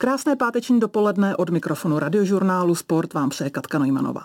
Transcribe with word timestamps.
Krásné 0.00 0.36
páteční 0.36 0.80
dopoledne 0.80 1.36
od 1.36 1.50
mikrofonu 1.50 1.98
radiožurnálu 1.98 2.74
Sport 2.74 3.14
vám 3.14 3.30
přeje 3.30 3.50
Katka 3.50 3.78
Nojmanová. 3.78 4.24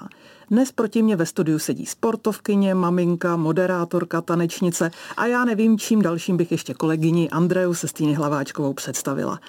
Dnes 0.50 0.72
proti 0.72 1.02
mě 1.02 1.16
ve 1.16 1.26
studiu 1.26 1.60
sedí 1.60 1.86
sportovkyně, 1.86 2.76
maminka, 2.76 3.36
moderátorka, 3.36 4.22
tanečnice 4.22 4.92
a 5.18 5.26
já 5.26 5.46
nevím, 5.46 5.78
čím 5.78 6.02
dalším 6.02 6.38
bych 6.38 6.52
ještě 6.52 6.74
kolegyni 6.74 7.30
Andreu 7.30 7.74
se 7.74 7.88
Stýny 7.88 8.14
Hlaváčkovou 8.14 8.74
představila. 8.74 9.40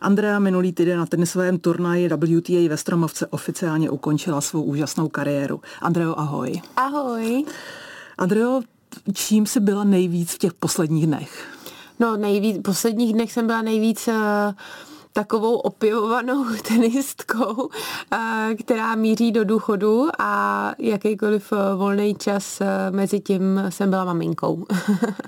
Andrea 0.00 0.38
minulý 0.38 0.72
týden 0.72 0.98
na 0.98 1.06
tenisovém 1.06 1.58
turnaji 1.58 2.08
WTA 2.08 2.68
ve 2.68 2.76
Stromovce 2.76 3.26
oficiálně 3.26 3.90
ukončila 3.90 4.40
svou 4.40 4.62
úžasnou 4.62 5.08
kariéru. 5.08 5.60
Andreo, 5.80 6.18
ahoj. 6.18 6.60
Ahoj. 6.76 7.44
Andreo, 8.18 8.60
čím 9.12 9.46
jsi 9.46 9.60
byla 9.60 9.84
nejvíc 9.84 10.32
v 10.32 10.38
těch 10.38 10.52
posledních 10.52 11.06
dnech? 11.06 11.48
No 12.00 12.16
nejvíc, 12.16 12.58
v 12.58 12.62
posledních 12.62 13.12
dnech 13.12 13.32
jsem 13.32 13.46
byla 13.46 13.62
nejvíc 13.62 14.08
uh, 14.08 14.14
takovou 15.12 15.56
opivovanou 15.56 16.44
tenistkou, 16.68 17.68
která 18.58 18.94
míří 18.94 19.32
do 19.32 19.44
důchodu 19.44 20.08
a 20.18 20.72
jakýkoliv 20.78 21.52
eh, 21.52 21.74
volný 21.74 22.14
čas 22.14 22.60
eh, 22.60 22.90
mezi 22.90 23.20
tím 23.20 23.62
jsem 23.68 23.90
byla 23.90 24.04
maminkou. 24.04 24.66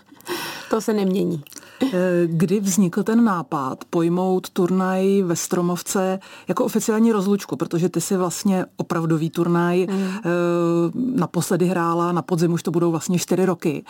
to 0.71 0.81
se 0.81 0.93
nemění. 0.93 1.43
Eh, 1.83 1.91
kdy 2.27 2.61
vznikl 2.61 3.03
ten 3.03 3.25
nápad 3.25 3.85
pojmout 3.91 4.51
turnaj 4.51 5.23
ve 5.23 5.37
Stromovce 5.37 6.19
jako 6.49 6.65
oficiální 6.65 7.13
rozlučku, 7.13 7.57
protože 7.57 7.89
ty 7.89 8.01
si 8.01 8.17
vlastně 8.17 8.67
opravdový 8.77 9.31
turnaj 9.31 9.87
mm. 9.91 10.11
naposledy 11.21 11.67
hrála, 11.67 12.13
na 12.13 12.23
podzim 12.23 12.53
už 12.53 12.63
to 12.63 12.71
budou 12.71 12.91
vlastně 12.91 13.19
čtyři 13.19 13.45
roky. 13.45 13.85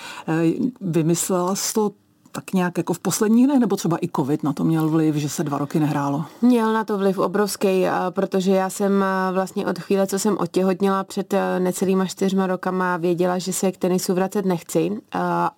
Vymyslela 0.81 1.55
jsi 1.55 1.75
to 1.75 1.91
tak 2.35 2.53
nějak 2.53 2.79
jako 2.79 2.93
v 2.93 2.99
posledních 2.99 3.47
dnech, 3.47 3.59
nebo 3.59 3.77
třeba 3.77 3.99
i 4.03 4.09
covid 4.17 4.43
na 4.43 4.53
to 4.53 4.65
měl 4.65 4.89
vliv, 4.89 5.15
že 5.15 5.29
se 5.29 5.45
dva 5.45 5.59
roky 5.59 5.81
nehrálo? 5.81 6.25
Měl 6.43 6.73
na 6.73 6.85
to 6.85 6.99
vliv 6.99 7.19
obrovský, 7.19 7.85
protože 8.11 8.51
já 8.51 8.71
jsem 8.71 9.05
vlastně 9.33 9.67
od 9.67 9.79
chvíle, 9.79 10.07
co 10.07 10.19
jsem 10.19 10.37
otěhotněla 10.39 11.05
před 11.05 11.35
necelýma 11.59 12.07
čtyřma 12.07 12.47
rokama, 12.47 12.97
věděla, 12.97 13.39
že 13.39 13.53
se 13.53 13.73
k 13.73 13.77
tenisu 13.77 14.15
vracet 14.15 14.47
nechci 14.47 14.91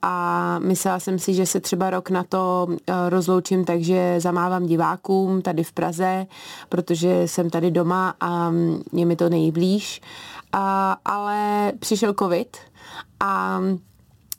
a 0.02 0.58
myslela 0.58 1.00
jsem 1.00 1.18
si, 1.18 1.34
že 1.34 1.46
se 1.46 1.60
třeba 1.60 1.90
rok 1.90 2.10
na 2.10 2.24
to 2.28 2.66
rozloučím, 3.08 3.64
takže 3.64 4.14
zamávám 4.18 4.66
divákům 4.66 5.42
tady 5.42 5.64
v 5.64 5.72
Praze, 5.72 6.26
protože 6.68 7.22
jsem 7.28 7.50
tady 7.50 7.70
doma 7.70 8.14
a 8.20 8.52
je 8.92 9.06
mi 9.06 9.16
to 9.16 9.28
nejblíž. 9.28 10.00
Ale 11.04 11.72
přišel 11.78 12.14
covid 12.18 12.56
a 13.20 13.60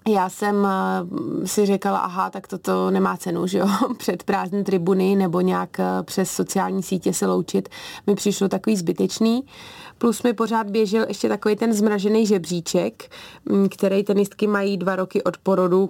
já 0.08 0.30
jsem 0.30 0.68
eh, 0.68 1.48
si 1.48 1.66
říkala, 1.66 1.98
aha, 1.98 2.30
tak 2.30 2.48
toto 2.48 2.92
nemá 2.92 3.18
cenu, 3.18 3.48
že 3.48 3.58
jo, 3.58 3.68
před 3.98 4.24
prázdné 4.24 4.64
tribuny 4.64 5.16
nebo 5.16 5.42
nějak 5.42 5.80
eh, 5.80 6.04
přes 6.04 6.32
sociální 6.32 6.84
sítě 6.84 7.14
se 7.14 7.28
loučit, 7.28 7.70
mi 8.08 8.16
přišlo 8.16 8.48
takový 8.48 8.76
zbytečný. 8.78 9.44
Plus 9.98 10.24
mi 10.24 10.34
pořád 10.34 10.70
běžel 10.70 11.06
ještě 11.08 11.30
takový 11.30 11.56
ten 11.56 11.74
zmražený 11.74 12.26
žebříček, 12.26 13.12
mm, 13.46 13.70
který 13.70 14.04
tenistky 14.04 14.48
mají 14.48 14.78
dva 14.78 14.96
roky 14.96 15.24
od 15.24 15.38
porodu 15.38 15.90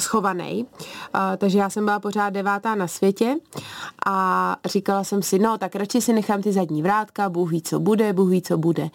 schovaný, 0.00 0.64
uh, 0.64 1.20
takže 1.36 1.58
já 1.58 1.70
jsem 1.70 1.84
byla 1.84 2.00
pořád 2.00 2.30
devátá 2.30 2.74
na 2.74 2.88
světě 2.88 3.36
a 4.06 4.56
říkala 4.64 5.04
jsem 5.04 5.22
si, 5.22 5.38
no 5.38 5.58
tak 5.58 5.76
radši 5.76 6.00
si 6.00 6.12
nechám 6.12 6.42
ty 6.42 6.52
zadní 6.52 6.82
vrátka, 6.82 7.28
Bůh 7.28 7.50
ví, 7.50 7.62
co 7.62 7.80
bude, 7.80 8.12
Bůh 8.12 8.30
ví, 8.30 8.42
co 8.42 8.58
bude. 8.58 8.90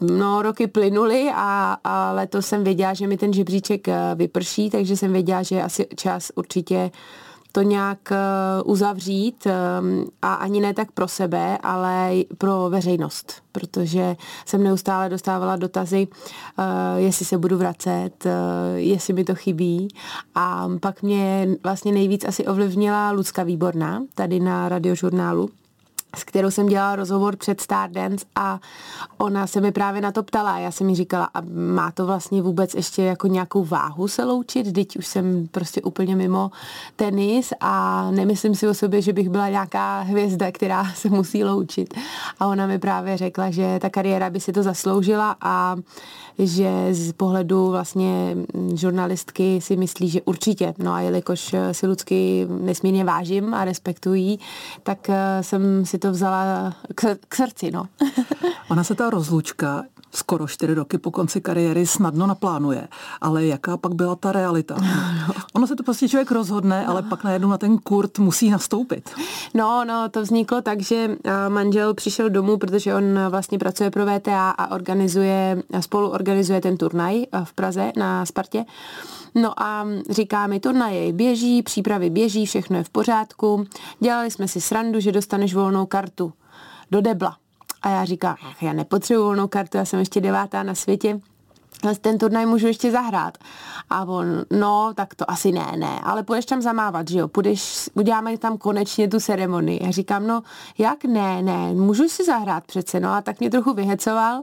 No, 0.00 0.42
roky 0.42 0.66
plynuly 0.66 1.30
a, 1.34 1.76
a 1.84 2.12
letos 2.12 2.46
jsem 2.46 2.64
věděla, 2.64 2.94
že 2.94 3.06
mi 3.06 3.16
ten 3.16 3.32
žebříček 3.32 3.88
eh, 3.88 4.14
vyprší, 4.14 4.70
takže 4.70 4.96
jsem 4.96 5.12
věděla, 5.12 5.42
že 5.42 5.54
je 5.54 5.62
asi 5.62 5.86
čas 5.96 6.32
určitě 6.34 6.90
to 7.52 7.62
nějak 7.62 8.12
eh, 8.12 8.16
uzavřít 8.64 9.46
ehm, 9.46 10.04
a 10.22 10.34
ani 10.34 10.60
ne 10.60 10.74
tak 10.74 10.92
pro 10.92 11.08
sebe, 11.08 11.58
ale 11.62 12.10
pro 12.38 12.70
veřejnost, 12.70 13.32
protože 13.52 14.16
jsem 14.46 14.62
neustále 14.62 15.08
dostávala 15.08 15.56
dotazy, 15.56 16.08
eh, 16.58 16.62
jestli 17.00 17.24
se 17.24 17.38
budu 17.38 17.58
vracet, 17.58 18.26
jestli 18.76 19.12
mi 19.12 19.24
to 19.24 19.34
chybí. 19.34 19.88
A 20.34 20.68
pak 20.80 21.02
mě 21.02 21.48
vlastně 21.62 21.92
nejvíc 21.92 22.24
asi 22.24 22.46
ovlivnila 22.46 23.10
Lucka 23.10 23.42
Výborná 23.42 24.02
tady 24.14 24.40
na 24.40 24.68
radiožurnálu, 24.68 25.48
s 26.16 26.24
kterou 26.24 26.50
jsem 26.50 26.66
dělala 26.66 26.96
rozhovor 26.96 27.36
před 27.36 27.60
Stardance 27.60 28.26
a 28.34 28.60
ona 29.18 29.46
se 29.46 29.60
mi 29.60 29.72
právě 29.72 30.00
na 30.00 30.12
to 30.12 30.22
ptala. 30.22 30.58
Já 30.58 30.70
jsem 30.70 30.86
mi 30.86 30.94
říkala, 30.94 31.28
a 31.34 31.40
má 31.54 31.90
to 31.90 32.06
vlastně 32.06 32.42
vůbec 32.42 32.74
ještě 32.74 33.02
jako 33.02 33.26
nějakou 33.26 33.64
váhu 33.64 34.08
se 34.08 34.24
loučit, 34.24 34.72
teď 34.72 34.96
už 34.96 35.06
jsem 35.06 35.48
prostě 35.50 35.82
úplně 35.82 36.16
mimo 36.16 36.50
tenis 36.96 37.52
a 37.60 38.06
nemyslím 38.10 38.54
si 38.54 38.68
o 38.68 38.74
sobě, 38.74 39.02
že 39.02 39.12
bych 39.12 39.28
byla 39.28 39.48
nějaká 39.48 40.00
hvězda, 40.00 40.52
která 40.52 40.84
se 40.94 41.08
musí 41.08 41.44
loučit. 41.44 41.94
A 42.40 42.46
ona 42.46 42.66
mi 42.66 42.78
právě 42.78 43.16
řekla, 43.16 43.50
že 43.50 43.78
ta 43.78 43.90
kariéra 43.90 44.30
by 44.30 44.40
si 44.40 44.52
to 44.52 44.62
zasloužila 44.62 45.36
a 45.40 45.76
že 46.38 46.94
z 46.94 47.12
pohledu 47.12 47.70
vlastně 47.70 48.36
žurnalistky 48.74 49.60
si 49.60 49.76
myslí, 49.76 50.08
že 50.08 50.22
určitě. 50.22 50.74
No 50.78 50.92
a 50.92 51.00
jelikož 51.00 51.54
si 51.72 51.86
lidsky 51.86 52.46
nesmírně 52.60 53.04
vážím 53.04 53.54
a 53.54 53.64
respektují, 53.64 54.38
tak 54.82 55.10
jsem 55.40 55.86
si 55.86 55.98
to 55.98 56.10
vzala 56.10 56.76
k, 56.94 57.16
k 57.28 57.34
srdci. 57.34 57.70
No. 57.70 57.84
Ona 58.70 58.84
se 58.84 58.94
ta 58.94 59.10
rozlučka 59.10 59.84
skoro 60.16 60.46
čtyři 60.46 60.74
roky 60.74 60.98
po 60.98 61.10
konci 61.10 61.40
kariéry 61.40 61.86
snadno 61.86 62.26
naplánuje. 62.26 62.88
Ale 63.20 63.46
jaká 63.46 63.76
pak 63.76 63.94
byla 63.94 64.16
ta 64.16 64.32
realita? 64.32 64.76
No. 65.28 65.34
Ono 65.52 65.66
se 65.66 65.76
to 65.76 65.82
prostě 65.82 66.08
člověk 66.08 66.30
rozhodne, 66.30 66.84
no. 66.86 66.92
ale 66.92 67.02
pak 67.02 67.24
najednou 67.24 67.48
na 67.48 67.58
ten 67.58 67.78
kurt 67.78 68.18
musí 68.18 68.50
nastoupit. 68.50 69.10
No, 69.54 69.84
no, 69.84 70.08
to 70.08 70.22
vzniklo 70.22 70.62
tak, 70.62 70.80
že 70.80 71.16
manžel 71.48 71.94
přišel 71.94 72.30
domů, 72.30 72.56
protože 72.56 72.94
on 72.94 73.18
vlastně 73.28 73.58
pracuje 73.58 73.90
pro 73.90 74.06
VTA 74.06 74.50
a 74.50 74.74
organizuje, 74.74 75.62
spolu 75.80 76.08
organizuje 76.08 76.60
ten 76.60 76.76
turnaj 76.76 77.26
v 77.44 77.52
Praze 77.52 77.92
na 77.96 78.26
Spartě. 78.26 78.64
No 79.34 79.62
a 79.62 79.86
říká 80.10 80.46
mi, 80.46 80.60
turnaje 80.60 81.12
běží, 81.12 81.62
přípravy 81.62 82.10
běží, 82.10 82.46
všechno 82.46 82.76
je 82.76 82.84
v 82.84 82.90
pořádku. 82.90 83.64
Dělali 84.00 84.30
jsme 84.30 84.48
si 84.48 84.60
srandu, 84.60 85.00
že 85.00 85.12
dostaneš 85.12 85.54
volnou 85.54 85.86
kartu 85.86 86.32
do 86.90 87.00
debla. 87.00 87.36
A 87.82 87.88
já 87.88 88.04
říkám, 88.04 88.36
já 88.60 88.72
nepotřebuji 88.72 89.22
volnou 89.24 89.48
kartu, 89.48 89.76
já 89.78 89.84
jsem 89.84 89.98
ještě 89.98 90.20
devátá 90.20 90.62
na 90.62 90.74
světě, 90.74 91.20
ten 92.00 92.18
turnaj 92.18 92.46
můžu 92.46 92.66
ještě 92.66 92.90
zahrát. 92.90 93.38
A 93.90 94.04
on, 94.04 94.26
no, 94.50 94.92
tak 94.94 95.14
to 95.14 95.30
asi 95.30 95.52
ne, 95.52 95.72
ne, 95.76 96.00
ale 96.02 96.22
půjdeš 96.22 96.44
tam 96.46 96.62
zamávat, 96.62 97.08
že 97.08 97.18
jo, 97.18 97.28
půjdeš, 97.28 97.90
uděláme 97.94 98.38
tam 98.38 98.58
konečně 98.58 99.08
tu 99.08 99.20
ceremonii. 99.20 99.84
Já 99.84 99.90
říkám, 99.90 100.26
no, 100.26 100.42
jak 100.78 101.04
ne, 101.04 101.42
ne, 101.42 101.74
můžu 101.74 102.08
si 102.08 102.24
zahrát 102.24 102.64
přece, 102.64 103.00
no 103.00 103.10
a 103.10 103.20
tak 103.20 103.40
mě 103.40 103.50
trochu 103.50 103.74
vyhecoval. 103.74 104.42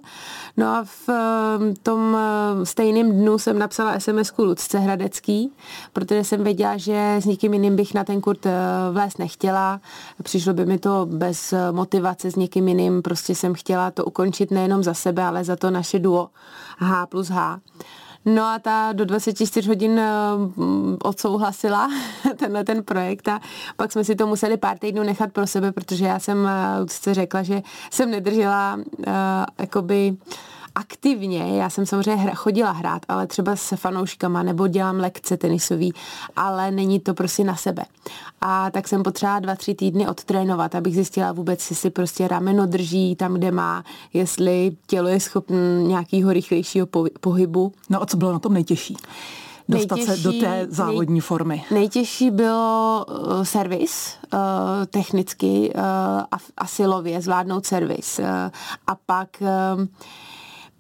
No 0.57 0.67
a 0.67 0.83
v 0.83 1.09
ehm, 1.09 1.73
tom 1.83 2.17
ehm, 2.17 2.65
stejném 2.65 3.11
dnu 3.11 3.37
jsem 3.37 3.59
napsala 3.59 3.99
SMS-ku 3.99 4.43
Lucce 4.43 4.79
Hradecký, 4.79 5.51
protože 5.93 6.23
jsem 6.23 6.43
věděla, 6.43 6.77
že 6.77 7.15
s 7.19 7.25
nikým 7.25 7.53
jiným 7.53 7.75
bych 7.75 7.93
na 7.93 8.03
ten 8.03 8.21
kurt 8.21 8.45
eh, 8.45 8.51
vlézt 8.91 9.19
nechtěla. 9.19 9.81
Přišlo 10.23 10.53
by 10.53 10.65
mi 10.65 10.79
to 10.79 11.07
bez 11.11 11.53
motivace 11.71 12.31
s 12.31 12.35
někým 12.35 12.67
jiným, 12.67 13.01
prostě 13.01 13.35
jsem 13.35 13.53
chtěla 13.53 13.91
to 13.91 14.05
ukončit 14.05 14.51
nejenom 14.51 14.83
za 14.83 14.93
sebe, 14.93 15.23
ale 15.23 15.43
za 15.43 15.55
to 15.55 15.71
naše 15.71 15.99
duo 15.99 16.29
H 16.77 17.05
plus 17.05 17.29
H. 17.29 17.59
No 18.25 18.43
a 18.43 18.59
ta 18.59 18.93
do 18.93 19.05
24 19.05 19.67
hodin 19.67 19.99
eh, 19.99 20.09
odsouhlasila 21.03 21.89
tenhle 22.37 22.63
ten 22.63 22.83
projekt 22.83 23.27
a 23.27 23.39
pak 23.77 23.91
jsme 23.91 24.03
si 24.03 24.15
to 24.15 24.27
museli 24.27 24.57
pár 24.57 24.77
týdnů 24.77 25.03
nechat 25.03 25.31
pro 25.31 25.47
sebe, 25.47 25.71
protože 25.71 26.05
já 26.05 26.19
jsem 26.19 26.49
se 26.87 27.13
řekla, 27.13 27.43
že 27.43 27.61
jsem 27.91 28.11
nedržela 28.11 28.75
uh, 28.75 29.13
jakoby 29.59 30.17
aktivně, 30.75 31.57
já 31.57 31.69
jsem 31.69 31.85
samozřejmě 31.85 32.15
hra, 32.15 32.33
chodila 32.33 32.71
hrát, 32.71 33.01
ale 33.07 33.27
třeba 33.27 33.55
se 33.55 33.75
fanouškama 33.75 34.43
nebo 34.43 34.67
dělám 34.67 34.99
lekce 34.99 35.37
tenisový, 35.37 35.93
ale 36.35 36.71
není 36.71 36.99
to 36.99 37.13
prostě 37.13 37.43
na 37.43 37.55
sebe. 37.55 37.83
A 38.41 38.71
tak 38.71 38.87
jsem 38.87 39.03
potřeba 39.03 39.39
dva, 39.39 39.55
tři 39.55 39.75
týdny 39.75 40.07
odtrénovat, 40.07 40.75
abych 40.75 40.95
zjistila 40.95 41.31
vůbec, 41.31 41.69
jestli 41.69 41.89
prostě 41.89 42.27
rameno 42.27 42.65
drží 42.65 43.15
tam, 43.15 43.33
kde 43.33 43.51
má, 43.51 43.83
jestli 44.13 44.75
tělo 44.87 45.07
je 45.07 45.19
schopné 45.19 45.57
nějakého 45.83 46.33
rychlejšího 46.33 46.87
pohybu. 47.19 47.73
No 47.89 48.01
a 48.01 48.05
co 48.05 48.17
bylo 48.17 48.33
na 48.33 48.39
tom 48.39 48.53
nejtěžší? 48.53 48.97
dostat 49.69 49.95
nejtěžší, 49.95 50.21
se 50.21 50.27
do 50.27 50.39
té 50.39 50.67
závodní 50.69 51.13
nej, 51.13 51.21
formy? 51.21 51.63
Nejtěžší 51.71 52.31
bylo 52.31 53.05
uh, 53.09 53.43
servis, 53.43 54.15
uh, 54.33 54.39
technicky 54.89 55.73
uh, 55.75 55.81
a, 56.31 56.37
a 56.57 56.67
silově 56.67 57.21
zvládnout 57.21 57.65
servis. 57.65 58.19
Uh, 58.19 58.25
a 58.87 58.95
pak 59.05 59.29
uh, 59.41 59.85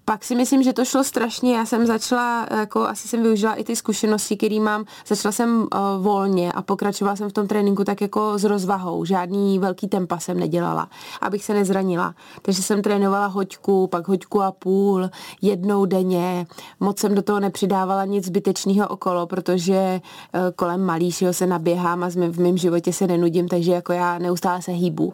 pak 0.05 0.23
si 0.23 0.35
myslím, 0.35 0.63
že 0.63 0.73
to 0.73 0.85
šlo 0.85 1.03
strašně. 1.03 1.55
Já 1.55 1.65
jsem 1.65 1.85
začala, 1.85 2.47
jako 2.51 2.87
asi 2.87 3.07
jsem 3.07 3.23
využila 3.23 3.53
i 3.53 3.63
ty 3.63 3.75
zkušenosti, 3.75 4.37
které 4.37 4.59
mám. 4.59 4.85
Začala 5.07 5.31
jsem 5.31 5.61
uh, 5.61 5.67
volně 6.03 6.51
a 6.51 6.61
pokračovala 6.61 7.15
jsem 7.15 7.29
v 7.29 7.33
tom 7.33 7.47
tréninku 7.47 7.83
tak 7.83 8.01
jako 8.01 8.37
s 8.37 8.43
rozvahou. 8.43 9.05
Žádný 9.05 9.59
velký 9.59 9.87
tempa 9.87 10.19
jsem 10.19 10.39
nedělala, 10.39 10.89
abych 11.21 11.43
se 11.43 11.53
nezranila. 11.53 12.15
Takže 12.41 12.63
jsem 12.63 12.81
trénovala 12.81 13.25
hoďku, 13.25 13.87
pak 13.87 14.07
hoďku 14.07 14.41
a 14.41 14.51
půl, 14.51 15.09
jednou 15.41 15.85
denně. 15.85 16.47
Moc 16.79 16.99
jsem 16.99 17.15
do 17.15 17.21
toho 17.21 17.39
nepřidávala 17.39 18.05
nic 18.05 18.25
zbytečného 18.25 18.87
okolo, 18.87 19.27
protože 19.27 20.01
uh, 20.33 20.41
kolem 20.55 20.81
malýšího 20.81 21.33
se 21.33 21.47
naběhám 21.47 22.03
a 22.03 22.09
v 22.09 22.39
mém 22.39 22.57
životě 22.57 22.93
se 22.93 23.07
nenudím, 23.07 23.47
takže 23.47 23.71
jako 23.71 23.93
já 23.93 24.17
neustále 24.17 24.61
se 24.61 24.71
hýbu. 24.71 25.13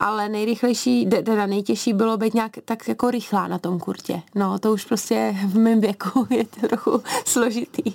Ale 0.00 0.28
nejrychlejší, 0.28 1.06
teda 1.06 1.46
nejtěžší 1.46 1.92
bylo 1.92 2.16
být 2.16 2.34
nějak 2.34 2.52
tak 2.64 2.88
jako 2.88 3.10
rychlá 3.10 3.48
na 3.48 3.58
tom 3.58 3.78
kurtě. 3.78 4.22
No, 4.34 4.58
to 4.58 4.72
už 4.72 4.84
prostě 4.84 5.36
v 5.46 5.58
mém 5.58 5.80
věku 5.80 6.26
je 6.34 6.44
trochu 6.44 7.02
složitý. 7.24 7.92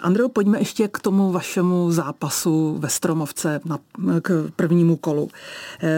Andreo, 0.00 0.28
pojďme 0.28 0.58
ještě 0.58 0.88
k 0.88 0.98
tomu 0.98 1.32
vašemu 1.32 1.92
zápasu 1.92 2.76
ve 2.78 2.88
Stromovce 2.88 3.60
na, 3.64 3.78
k 4.22 4.50
prvnímu 4.56 4.96
kolu. 4.96 5.28
E, 5.82 5.88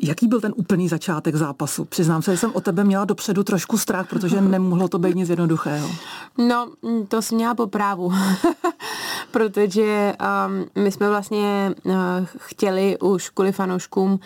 jaký 0.00 0.28
byl 0.28 0.40
ten 0.40 0.52
úplný 0.56 0.88
začátek 0.88 1.34
zápasu? 1.34 1.84
Přiznám 1.84 2.22
se, 2.22 2.30
že 2.30 2.38
jsem 2.38 2.52
o 2.54 2.60
tebe 2.60 2.84
měla 2.84 3.04
dopředu 3.04 3.44
trošku 3.44 3.78
strach, 3.78 4.08
protože 4.08 4.40
nemohlo 4.40 4.88
to 4.88 4.98
být 4.98 5.16
nic 5.16 5.28
jednoduchého. 5.28 5.90
No, 6.38 6.70
to 7.08 7.22
jsem 7.22 7.36
měla 7.36 7.54
po 7.54 7.66
právu. 7.66 8.12
protože 9.30 10.14
um, 10.46 10.84
my 10.84 10.92
jsme 10.92 11.08
vlastně 11.08 11.74
uh, 11.84 11.94
chtěli 12.38 12.98
už 12.98 13.28
kvůli 13.28 13.52
fanouškům 13.52 14.10
um, 14.10 14.18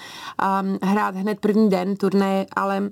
hrát 0.82 1.14
hned 1.14 1.40
první 1.40 1.70
den 1.70 1.96
turné, 1.96 2.46
ale 2.56 2.88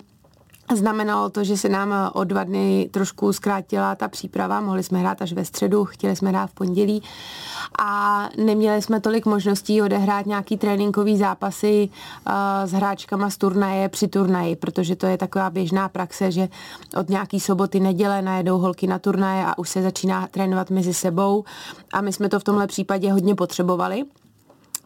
Znamenalo 0.75 1.29
to, 1.29 1.43
že 1.43 1.57
se 1.57 1.69
nám 1.69 2.11
o 2.13 2.23
dva 2.23 2.43
dny 2.43 2.89
trošku 2.91 3.33
zkrátila 3.33 3.95
ta 3.95 4.07
příprava, 4.07 4.61
mohli 4.61 4.83
jsme 4.83 4.99
hrát 4.99 5.21
až 5.21 5.33
ve 5.33 5.45
středu, 5.45 5.85
chtěli 5.85 6.15
jsme 6.15 6.29
hrát 6.29 6.49
v 6.49 6.53
pondělí. 6.53 7.03
A 7.79 8.29
neměli 8.37 8.81
jsme 8.81 8.99
tolik 9.01 9.25
možností 9.25 9.81
odehrát 9.81 10.25
nějaký 10.25 10.57
tréninkový 10.57 11.17
zápasy 11.17 11.89
uh, 11.89 12.33
s 12.65 12.71
hráčkama 12.71 13.29
z 13.29 13.37
turnaje 13.37 13.89
při 13.89 14.07
turnaji, 14.07 14.55
protože 14.55 14.95
to 14.95 15.05
je 15.05 15.17
taková 15.17 15.49
běžná 15.49 15.89
praxe, 15.89 16.31
že 16.31 16.49
od 16.99 17.09
nějaký 17.09 17.39
soboty, 17.39 17.79
neděle 17.79 18.21
najedou 18.21 18.57
holky 18.57 18.87
na 18.87 18.99
turnaje 18.99 19.45
a 19.45 19.57
už 19.57 19.69
se 19.69 19.81
začíná 19.81 20.27
trénovat 20.27 20.69
mezi 20.69 20.93
sebou. 20.93 21.43
A 21.93 22.01
my 22.01 22.13
jsme 22.13 22.29
to 22.29 22.39
v 22.39 22.43
tomhle 22.43 22.67
případě 22.67 23.11
hodně 23.11 23.35
potřebovali. 23.35 24.05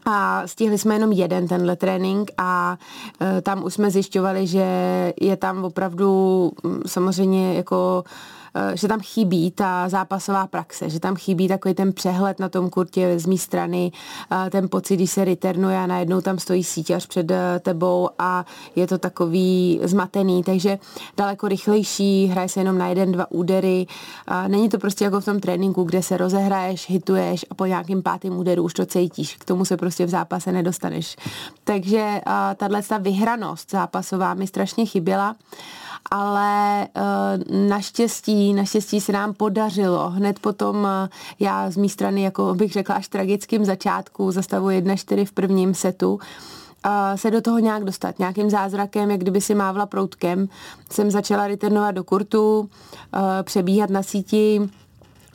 A 0.06 0.48
stihli 0.48 0.78
jsme 0.78 0.96
jenom 0.96 1.12
jeden 1.12 1.48
tenhle 1.48 1.76
trénink 1.76 2.32
a 2.38 2.78
e, 3.22 3.42
tam 3.42 3.64
už 3.64 3.74
jsme 3.74 3.92
zjišťovali, 3.92 4.48
že 4.48 4.66
je 5.22 5.38
tam 5.38 5.64
opravdu 5.66 6.52
samozřejmě 6.86 7.54
jako 7.54 8.04
že 8.74 8.88
tam 8.88 9.00
chybí 9.00 9.52
ta 9.52 9.90
zápasová 9.90 10.48
praxe, 10.48 10.90
že 10.90 11.00
tam 11.00 11.16
chybí 11.16 11.48
takový 11.48 11.74
ten 11.74 11.94
přehled 11.94 12.40
na 12.40 12.50
tom 12.50 12.70
kurtě 12.70 13.20
z 13.20 13.26
mé 13.26 13.38
strany, 13.38 13.92
eh, 14.32 14.50
ten 14.50 14.70
pocit, 14.70 14.96
když 14.96 15.12
se 15.12 15.26
returnuje 15.26 15.78
a 15.78 15.88
najednou 15.88 16.22
tam 16.22 16.40
stojí 16.40 16.64
síťař 16.64 17.08
před 17.08 17.32
eh, 17.32 17.60
tebou 17.60 18.10
a 18.20 18.46
je 18.76 18.88
to 18.88 18.98
takový 18.98 19.80
zmatený, 19.84 20.44
takže 20.44 20.80
daleko 21.18 21.48
rychlejší, 21.48 22.26
hraje 22.26 22.50
se 22.50 22.60
jenom 22.60 22.78
na 22.78 22.88
jeden, 22.88 23.12
dva 23.12 23.32
údery. 23.32 23.88
Není 24.48 24.70
to 24.70 24.78
prostě 24.78 25.04
jako 25.04 25.22
v 25.22 25.26
tom 25.26 25.40
tréninku, 25.40 25.84
kde 25.84 26.04
se 26.04 26.18
rozehraješ, 26.18 26.90
hituješ 26.90 27.46
a 27.50 27.56
po 27.56 27.66
nějakým 27.66 28.04
pátým 28.04 28.38
úderu 28.38 28.64
už 28.64 28.74
to 28.74 28.86
cítíš. 28.86 29.36
K 29.36 29.46
tomu 29.46 29.66
se 29.66 29.78
prostě 29.78 30.06
v 30.06 30.10
zápase 30.10 30.52
nedostaneš. 30.52 31.16
Takže 31.64 32.22
tahle 32.56 32.84
ta 32.84 32.98
vyhranost 32.98 33.72
zápasová 33.72 34.34
mi 34.34 34.48
strašně 34.48 34.86
chyběla 34.86 35.36
ale 36.12 36.88
uh, 36.96 37.68
naštěstí, 37.68 38.54
naštěstí 38.54 39.02
se 39.02 39.12
nám 39.12 39.34
podařilo. 39.34 40.10
Hned 40.10 40.40
potom 40.40 40.76
uh, 40.76 40.90
já 41.40 41.72
z 41.72 41.78
mé 41.78 41.90
strany, 41.90 42.22
jako 42.22 42.56
bych 42.56 42.72
řekla, 42.72 42.96
až 42.96 43.08
tragickým 43.08 43.66
začátku 43.66 44.32
za 44.32 44.42
stavu 44.42 44.68
1-4 44.68 45.26
v 45.26 45.32
prvním 45.32 45.74
setu, 45.74 46.14
uh, 46.14 46.22
se 47.16 47.32
do 47.32 47.42
toho 47.42 47.60
nějak 47.60 47.84
dostat. 47.84 48.20
Nějakým 48.20 48.50
zázrakem, 48.50 49.12
jak 49.12 49.20
kdyby 49.20 49.42
si 49.42 49.56
mávla 49.56 49.86
proutkem, 49.86 50.48
jsem 50.92 51.12
začala 51.12 51.48
returnovat 51.48 51.96
do 51.96 52.04
kurtu, 52.04 52.70
přebíhat 53.44 53.90
na 53.90 54.04
síti, 54.04 54.70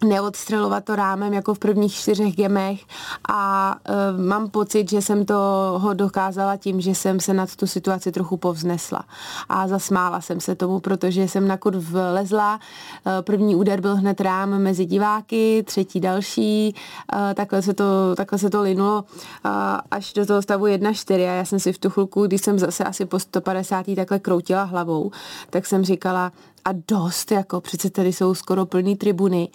neodstřelovat 0.05 0.85
to 0.85 0.97
rámem 0.97 1.32
jako 1.32 1.55
v 1.55 1.58
prvních 1.58 1.94
čtyřech 1.94 2.37
gemech. 2.37 2.81
A 3.29 3.75
uh, 3.88 4.26
mám 4.26 4.50
pocit, 4.50 4.91
že 4.91 5.02
jsem 5.02 5.25
toho 5.25 5.94
dokázala 5.94 6.56
tím, 6.56 6.81
že 6.81 6.94
jsem 6.94 7.20
se 7.20 7.35
nad 7.35 7.56
tu 7.56 7.67
situaci 7.67 8.12
trochu 8.12 8.37
povznesla. 8.37 9.05
A 9.49 9.69
zasmála 9.69 10.20
jsem 10.20 10.41
se 10.41 10.55
tomu, 10.55 10.81
protože 10.81 11.29
jsem 11.29 11.49
na 11.49 11.56
kurv 11.56 11.91
vlezla, 11.91 12.61
uh, 13.06 13.12
první 13.23 13.56
úder 13.56 13.81
byl 13.81 13.97
hned 13.97 14.20
rám 14.20 14.58
mezi 14.58 14.85
diváky, 14.85 15.62
třetí 15.67 16.00
další, 16.00 16.75
uh, 17.14 17.35
takhle, 17.35 17.62
se 17.62 17.75
to, 17.75 17.85
takhle 18.17 18.38
se 18.38 18.50
to 18.50 18.62
linulo 18.62 19.05
uh, 19.44 19.50
až 19.91 20.12
do 20.12 20.26
toho 20.26 20.43
stavu 20.43 20.64
1-4 20.64 21.14
a 21.14 21.35
já 21.35 21.44
jsem 21.44 21.61
si 21.61 21.73
v 21.73 21.79
tu 21.79 21.91
chvilku, 21.91 22.26
když 22.26 22.41
jsem 22.41 22.58
zase 22.58 22.85
asi 22.85 23.05
po 23.05 23.19
150. 23.19 23.87
takhle 23.97 24.19
kroutila 24.19 24.62
hlavou, 24.62 25.11
tak 25.50 25.67
jsem 25.67 25.85
říkala, 25.85 26.32
a 26.65 26.71
dost, 26.89 27.33
jako 27.33 27.61
přece 27.61 27.91
tady 27.91 28.12
jsou 28.12 28.35
skoro 28.35 28.67
plný 28.67 28.97
tribuny 28.97 29.49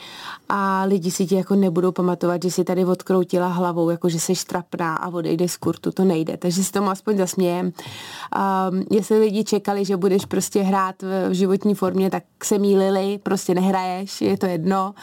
a 0.50 0.84
lidi 0.84 1.12
si 1.12 1.26
ti 1.26 1.36
jako 1.36 1.56
nebudou 1.56 1.92
pamatovat, 1.92 2.44
že 2.44 2.52
si 2.52 2.64
tady 2.64 2.86
odkroutila 2.86 3.48
hlavou, 3.48 3.90
jako 3.90 4.10
že 4.10 4.20
jsi 4.20 4.34
trapná 4.48 4.96
a 4.96 5.10
odejde 5.10 5.48
z 5.48 5.58
kurtu, 5.58 5.92
to 5.92 6.04
nejde, 6.04 6.38
takže 6.38 6.64
si 6.64 6.72
tomu 6.72 6.90
aspoň 6.90 7.18
zasmějem. 7.18 7.66
Um, 7.66 8.84
jestli 8.92 9.20
lidi 9.20 9.44
čekali, 9.44 9.86
že 9.86 9.98
budeš 9.98 10.26
prostě 10.26 10.62
hrát 10.62 11.02
v, 11.02 11.30
v 11.30 11.34
životní 11.34 11.76
formě, 11.76 12.10
tak 12.10 12.24
se 12.44 12.58
mýlili, 12.58 13.20
prostě 13.24 13.56
nehraješ, 13.56 14.22
je 14.22 14.38
to 14.38 14.46
jedno. 14.46 14.94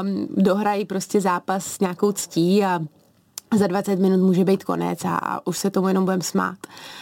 Um, 0.00 0.28
dohrají 0.36 0.84
prostě 0.84 1.20
zápas 1.20 1.66
s 1.66 1.80
nějakou 1.80 2.12
ctí 2.12 2.64
a 2.64 2.80
za 3.58 3.66
20 3.66 3.98
minut 3.98 4.26
může 4.26 4.44
být 4.44 4.64
konec 4.64 5.04
a, 5.04 5.16
a 5.16 5.46
už 5.46 5.58
se 5.58 5.70
tomu 5.70 5.88
jenom 5.88 6.04
budeme 6.04 6.22
smát. 6.22 6.56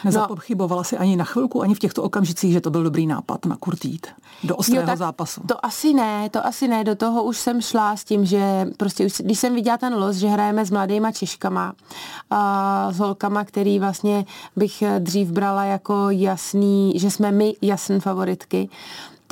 Nezapochybovala 0.04 0.80
no, 0.80 0.84
si 0.84 0.98
ani 0.98 1.16
na 1.16 1.24
chvilku, 1.24 1.62
ani 1.62 1.74
v 1.74 1.78
těchto 1.78 2.02
okamžicích, 2.02 2.52
že 2.52 2.60
to 2.60 2.70
byl 2.70 2.82
dobrý 2.82 3.06
nápad 3.06 3.46
na 3.46 3.56
kurtít 3.56 4.06
do 4.44 4.56
ostrého 4.56 4.90
jo, 4.90 4.96
zápasu? 4.96 5.40
To 5.46 5.66
asi 5.66 5.94
ne, 5.94 6.30
to 6.30 6.46
asi 6.46 6.68
ne. 6.68 6.84
Do 6.84 6.96
toho 6.96 7.22
už 7.22 7.38
jsem 7.38 7.60
šla 7.60 7.96
s 7.96 8.04
tím, 8.04 8.24
že 8.24 8.66
prostě 8.76 9.06
už, 9.06 9.12
když 9.24 9.38
jsem 9.38 9.54
viděla 9.54 9.78
ten 9.78 9.94
los, 9.94 10.16
že 10.16 10.28
hrajeme 10.28 10.64
s 10.64 10.70
mladýma 10.70 11.12
Češkama, 11.12 11.72
a 12.30 12.92
s 12.92 12.98
holkama, 12.98 13.44
který 13.44 13.78
vlastně 13.78 14.24
bych 14.56 14.82
dřív 14.98 15.30
brala 15.30 15.64
jako 15.64 16.10
jasný, 16.10 16.92
že 16.96 17.10
jsme 17.10 17.32
my 17.32 17.54
jasný 17.62 18.00
favoritky, 18.00 18.68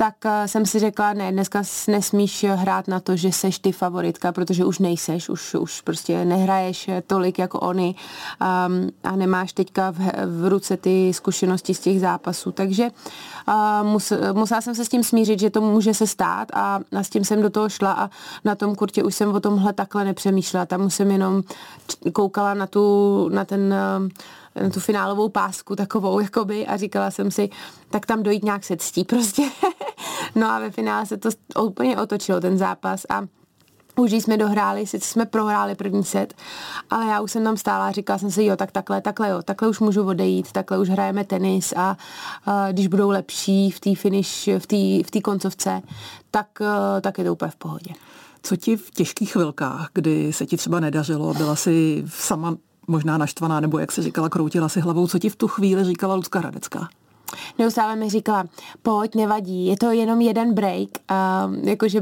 tak 0.01 0.25
eh, 0.25 0.47
jsem 0.47 0.65
si 0.65 0.79
řekla, 0.79 1.13
ne, 1.13 1.31
dneska 1.31 1.63
nesmíš 1.87 2.45
hrát 2.49 2.87
na 2.87 2.99
to, 2.99 3.15
že 3.15 3.31
seš 3.31 3.59
ty 3.59 3.71
favoritka, 3.71 4.31
protože 4.31 4.65
už 4.65 4.79
nejseš, 4.79 5.29
už, 5.29 5.55
už 5.55 5.81
prostě 5.81 6.25
nehraješ 6.25 6.89
tolik 7.07 7.39
jako 7.39 7.59
oni 7.59 7.95
um, 8.41 8.89
a 9.03 9.15
nemáš 9.15 9.53
teďka 9.53 9.91
v, 9.91 9.99
v 10.25 10.47
ruce 10.49 10.77
ty 10.77 11.13
zkušenosti 11.13 11.73
z 11.73 11.79
těch 11.79 11.99
zápasů. 11.99 12.51
Takže 12.51 12.89
uh, 13.47 13.87
mus, 13.87 14.13
musela 14.33 14.61
jsem 14.61 14.75
se 14.75 14.85
s 14.85 14.89
tím 14.89 15.03
smířit, 15.03 15.39
že 15.39 15.49
to 15.49 15.61
může 15.61 15.93
se 15.93 16.07
stát 16.07 16.47
a, 16.53 16.79
a 16.97 17.03
s 17.03 17.09
tím 17.09 17.25
jsem 17.25 17.41
do 17.41 17.49
toho 17.49 17.69
šla 17.69 17.91
a 17.93 18.09
na 18.43 18.55
tom 18.55 18.75
kurtě 18.75 19.03
už 19.03 19.15
jsem 19.15 19.33
o 19.35 19.39
tomhle 19.39 19.73
takhle 19.73 20.05
nepřemýšlela. 20.05 20.65
Tam 20.65 20.85
už 20.85 20.93
jsem 20.93 21.11
jenom 21.11 21.43
koukala 22.13 22.53
na, 22.53 22.67
tu, 22.67 23.29
na 23.29 23.45
ten 23.45 23.73
uh, 24.01 24.09
tu 24.73 24.79
finálovou 24.79 25.29
pásku 25.29 25.75
takovou, 25.75 26.19
jakoby, 26.19 26.67
a 26.67 26.77
říkala 26.77 27.11
jsem 27.11 27.31
si, 27.31 27.49
tak 27.89 28.05
tam 28.05 28.23
dojít 28.23 28.43
nějak 28.43 28.63
se 28.63 28.77
ctí 28.77 29.03
prostě. 29.03 29.43
no 30.35 30.47
a 30.47 30.59
ve 30.59 30.71
finále 30.71 31.05
se 31.05 31.17
to 31.17 31.29
úplně 31.63 31.97
otočilo, 31.97 32.39
ten 32.41 32.57
zápas 32.57 33.05
a 33.09 33.21
už 33.95 34.11
jsme 34.11 34.37
dohráli, 34.37 34.87
sice 34.87 35.07
jsme 35.07 35.25
prohráli 35.25 35.75
první 35.75 36.03
set, 36.03 36.33
ale 36.89 37.05
já 37.05 37.21
už 37.21 37.31
jsem 37.31 37.43
tam 37.43 37.57
stála 37.57 37.87
a 37.87 37.91
říkala 37.91 38.19
jsem 38.19 38.31
si, 38.31 38.43
jo, 38.43 38.55
tak 38.55 38.71
takhle, 38.71 39.01
takhle 39.01 39.29
jo, 39.29 39.41
takhle 39.41 39.69
už 39.69 39.79
můžu 39.79 40.07
odejít, 40.07 40.51
takhle 40.51 40.79
už 40.79 40.89
hrajeme 40.89 41.23
tenis 41.23 41.73
a 41.77 41.97
uh, 42.47 42.53
když 42.71 42.87
budou 42.87 43.09
lepší 43.09 43.71
v 43.71 43.79
té 43.79 43.95
finish, 43.95 44.47
v 44.59 44.67
té 44.67 45.19
v 45.19 45.21
koncovce, 45.21 45.81
tak, 46.31 46.47
uh, 46.59 47.01
tak 47.01 47.17
je 47.17 47.23
to 47.23 47.33
úplně 47.33 47.51
v 47.51 47.55
pohodě. 47.55 47.93
Co 48.43 48.55
ti 48.55 48.77
v 48.77 48.91
těžkých 48.91 49.31
chvilkách, 49.31 49.89
kdy 49.93 50.33
se 50.33 50.45
ti 50.45 50.57
třeba 50.57 50.79
nedařilo, 50.79 51.33
byla 51.33 51.55
si 51.55 52.03
sama 52.07 52.55
možná 52.91 53.17
naštvaná, 53.17 53.59
nebo 53.59 53.79
jak 53.79 53.91
se 53.91 54.01
říkala, 54.01 54.29
kroutila 54.29 54.69
si 54.69 54.79
hlavou. 54.79 55.07
Co 55.07 55.19
ti 55.19 55.29
v 55.29 55.35
tu 55.35 55.47
chvíli 55.47 55.83
říkala 55.83 56.15
Lucka 56.15 56.39
Hradecká? 56.39 56.87
Neustále 57.59 57.95
mi 57.95 58.09
říkala, 58.09 58.43
pojď, 58.81 59.15
nevadí, 59.15 59.65
je 59.65 59.77
to 59.77 59.91
jenom 59.91 60.21
jeden 60.21 60.53
break, 60.53 60.89
uh, 61.11 61.67
jakože 61.67 62.01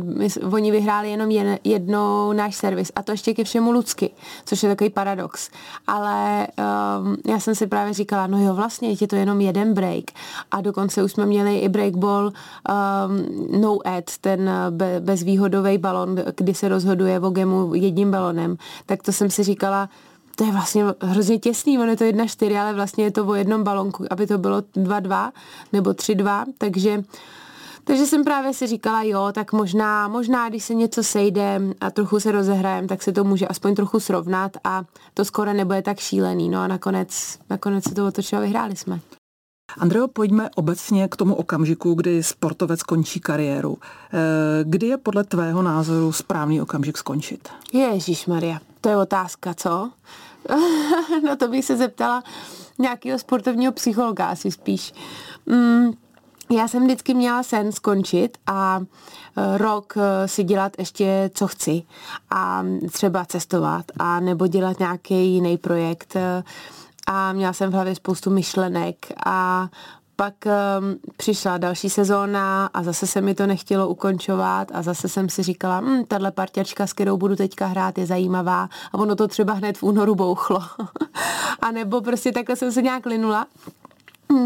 oni 0.52 0.72
vyhráli 0.72 1.12
jenom 1.12 1.32
jen, 1.32 1.58
jednou 1.64 2.34
náš 2.34 2.56
servis 2.56 2.92
a 2.96 3.04
to 3.04 3.12
ještě 3.12 3.34
ke 3.34 3.44
všemu 3.44 3.72
Lucky, 3.72 4.12
což 4.46 4.64
je 4.64 4.70
takový 4.70 4.90
paradox. 4.90 5.50
Ale 5.88 6.48
um, 6.48 7.18
já 7.28 7.40
jsem 7.40 7.56
si 7.56 7.68
právě 7.68 7.94
říkala, 7.94 8.28
no 8.28 8.44
jo, 8.44 8.54
vlastně 8.54 8.90
je 9.02 9.08
to 9.08 9.16
jenom 9.16 9.42
jeden 9.42 9.74
break 9.74 10.04
a 10.52 10.62
dokonce 10.62 11.04
už 11.04 11.12
jsme 11.12 11.26
měli 11.26 11.60
i 11.60 11.70
breakball 11.70 12.26
um, 12.26 13.62
no 13.62 13.78
ad, 13.86 14.18
ten 14.22 14.52
be, 14.70 15.00
bezvýhodový 15.00 15.78
balon, 15.78 16.16
kdy 16.36 16.54
se 16.54 16.68
rozhoduje 16.70 17.20
o 17.20 17.30
gemu 17.30 17.76
jedním 17.76 18.12
balonem, 18.12 18.58
tak 18.86 19.04
to 19.04 19.12
jsem 19.12 19.30
si 19.30 19.44
říkala, 19.44 19.90
to 20.40 20.46
je 20.46 20.52
vlastně 20.52 20.86
hrozně 21.02 21.40
těsný, 21.40 21.80
ono 21.80 21.92
je 21.92 21.98
to 21.98 22.04
1-4, 22.04 22.62
ale 22.62 22.74
vlastně 22.74 23.04
je 23.04 23.12
to 23.12 23.26
o 23.26 23.36
jednom 23.36 23.64
balonku, 23.64 24.06
aby 24.10 24.28
to 24.28 24.38
bylo 24.38 24.62
2-2 24.62 25.32
nebo 25.74 25.90
3-2, 25.90 26.46
takže 26.58 27.04
takže 27.84 28.06
jsem 28.06 28.24
právě 28.24 28.54
si 28.54 28.68
říkala, 28.68 29.04
jo, 29.04 29.30
tak 29.34 29.54
možná, 29.54 30.08
možná, 30.08 30.50
když 30.50 30.64
se 30.64 30.74
něco 30.74 31.04
sejde 31.04 31.62
a 31.82 31.92
trochu 31.92 32.20
se 32.20 32.32
rozehrajem, 32.32 32.88
tak 32.88 33.04
se 33.04 33.12
to 33.12 33.24
může 33.24 33.48
aspoň 33.48 33.76
trochu 33.76 34.00
srovnat 34.00 34.52
a 34.64 34.84
to 35.14 35.26
skoro 35.26 35.54
nebude 35.54 35.82
tak 35.82 36.00
šílený. 36.00 36.50
No 36.50 36.60
a 36.60 36.68
nakonec, 36.68 37.40
nakonec 37.50 37.84
se 37.84 37.96
to 37.96 38.08
otočilo, 38.08 38.42
vyhráli 38.42 38.76
jsme. 38.76 39.00
Andreo, 39.78 40.08
pojďme 40.08 40.50
obecně 40.56 41.08
k 41.08 41.16
tomu 41.16 41.36
okamžiku, 41.36 41.94
kdy 41.94 42.24
sportovec 42.24 42.84
končí 42.84 43.20
kariéru. 43.20 43.78
Eh, 43.82 44.18
kdy 44.64 44.88
je 44.88 44.98
podle 44.98 45.24
tvého 45.24 45.62
názoru 45.62 46.12
správný 46.12 46.62
okamžik 46.62 46.98
skončit? 46.98 47.50
Ježíš 47.74 48.26
Maria, 48.26 48.60
to 48.82 48.90
je 48.90 48.98
otázka, 48.98 49.54
co? 49.54 49.92
no 51.26 51.36
to 51.36 51.48
bych 51.48 51.66
se 51.66 51.78
zeptala 51.78 52.24
nějakého 52.80 53.20
sportovního 53.20 53.72
psychologa 53.72 54.26
asi 54.26 54.52
spíš. 54.52 54.94
Mm, 55.46 55.92
já 56.52 56.68
jsem 56.68 56.84
vždycky 56.84 57.14
měla 57.14 57.44
sen 57.44 57.72
skončit 57.72 58.38
a 58.48 58.82
e, 59.38 59.58
rok 59.58 59.94
e, 59.98 60.28
si 60.28 60.44
dělat 60.44 60.72
ještě, 60.78 61.32
co 61.34 61.48
chci 61.48 61.84
a 62.30 62.64
třeba 62.92 63.26
cestovat 63.26 63.86
a 64.00 64.20
nebo 64.20 64.48
dělat 64.48 64.80
nějaký 64.80 65.34
jiný 65.34 65.58
projekt 65.58 66.18
a 67.08 67.34
měla 67.34 67.54
jsem 67.54 67.70
v 67.70 67.74
hlavě 67.74 67.96
spoustu 67.96 68.30
myšlenek 68.30 69.12
a 69.26 69.70
pak 70.20 70.34
um, 70.46 71.00
přišla 71.18 71.58
další 71.58 71.90
sezóna 71.90 72.70
a 72.74 72.84
zase 72.84 73.08
se 73.08 73.22
mi 73.22 73.36
to 73.36 73.48
nechtělo 73.48 73.88
ukončovat 73.88 74.68
a 74.74 74.82
zase 74.82 75.10
jsem 75.10 75.30
si 75.30 75.44
říkala, 75.44 75.80
hm, 75.80 76.04
tahle 76.08 76.32
partiačka, 76.32 76.88
s 76.88 76.94
kterou 76.94 77.18
budu 77.18 77.36
teďka 77.36 77.66
hrát, 77.66 77.98
je 77.98 78.06
zajímavá 78.06 78.70
a 78.92 78.98
ono 78.98 79.16
to 79.16 79.28
třeba 79.28 79.54
hned 79.54 79.78
v 79.78 79.84
únoru 79.84 80.16
bouchlo. 80.16 80.60
a 81.62 81.72
nebo 81.72 82.02
prostě 82.02 82.32
takhle 82.32 82.56
jsem 82.56 82.72
se 82.72 82.82
nějak 82.82 83.06
linula 83.06 83.48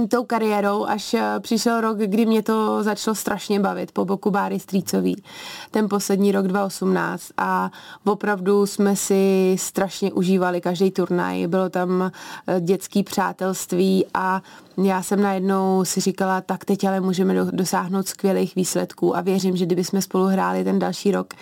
tou 0.10 0.24
kariérou, 0.24 0.86
až 0.86 1.14
eh, 1.14 1.40
přišel 1.40 1.82
rok, 1.82 1.98
kdy 1.98 2.26
mě 2.26 2.44
to 2.44 2.84
začalo 2.84 3.16
strašně 3.16 3.60
bavit 3.60 3.92
po 3.92 4.06
boku 4.06 4.32
Báry 4.32 4.60
Strýcový. 4.60 5.24
Ten 5.72 5.90
poslední 5.90 6.32
rok 6.32 6.48
2018 6.48 7.32
a 7.38 7.72
opravdu 8.06 8.66
jsme 8.66 8.96
si 8.96 9.56
strašně 9.60 10.14
užívali 10.14 10.62
každý 10.62 10.92
turnaj. 10.92 11.48
Bylo 11.48 11.70
tam 11.70 12.12
eh, 12.48 12.62
dětský 12.62 13.04
přátelství 13.04 14.06
a 14.14 14.42
já 14.84 15.04
jsem 15.04 15.22
najednou 15.22 15.86
si 15.86 16.02
říkala, 16.02 16.42
tak 16.42 16.66
teď 16.66 16.84
ale 16.84 17.00
můžeme 17.00 17.34
dosáhnout 17.52 18.08
skvělých 18.08 18.56
výsledků 18.56 19.18
a 19.18 19.22
věřím, 19.22 19.58
že 19.58 19.66
kdyby 19.66 19.84
jsme 19.84 20.02
spolu 20.02 20.26
hráli 20.26 20.64
ten 20.64 20.80
další 20.80 21.12
rok, 21.12 21.34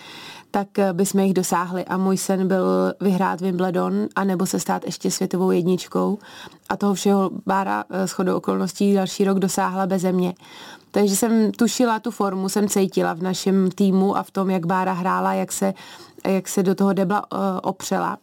tak 0.51 0.79
eh, 0.79 0.93
bychom 0.93 1.21
jich 1.21 1.33
dosáhli 1.33 1.85
a 1.85 1.97
můj 1.97 2.17
sen 2.17 2.47
byl 2.47 2.93
vyhrát 3.01 3.41
Wimbledon 3.41 4.07
a 4.15 4.23
nebo 4.23 4.45
se 4.45 4.59
stát 4.59 4.85
ještě 4.85 5.11
světovou 5.11 5.51
jedničkou 5.51 6.19
a 6.69 6.77
toho 6.77 6.93
všeho 6.93 7.29
Bára 7.45 7.83
eh, 7.89 8.07
s 8.07 8.11
chodou 8.11 8.37
okolností 8.37 8.93
další 8.93 9.23
rok 9.23 9.39
dosáhla 9.39 9.87
bez 9.87 10.03
mě. 10.03 10.33
Takže 10.91 11.15
jsem 11.15 11.51
tušila 11.51 11.99
tu 11.99 12.11
formu, 12.11 12.49
jsem 12.49 12.69
cítila 12.69 13.13
v 13.13 13.21
našem 13.21 13.71
týmu 13.71 14.17
a 14.17 14.23
v 14.23 14.31
tom, 14.31 14.49
jak 14.49 14.65
Bára 14.65 14.93
hrála, 14.93 15.33
jak 15.33 15.51
se, 15.51 15.73
jak 16.27 16.47
se 16.47 16.63
do 16.63 16.75
toho 16.75 16.93
debla 16.93 17.31
uh, 17.31 17.39
opřela. 17.63 18.17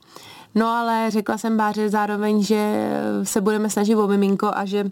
No 0.55 0.67
ale 0.67 1.11
řekla 1.11 1.39
jsem 1.39 1.57
Báře 1.57 1.89
zároveň, 1.89 2.43
že 2.43 2.91
se 3.23 3.41
budeme 3.41 3.71
snažit 3.71 3.97
o 3.97 4.07
miminko 4.07 4.51
a 4.55 4.65
že 4.65 4.91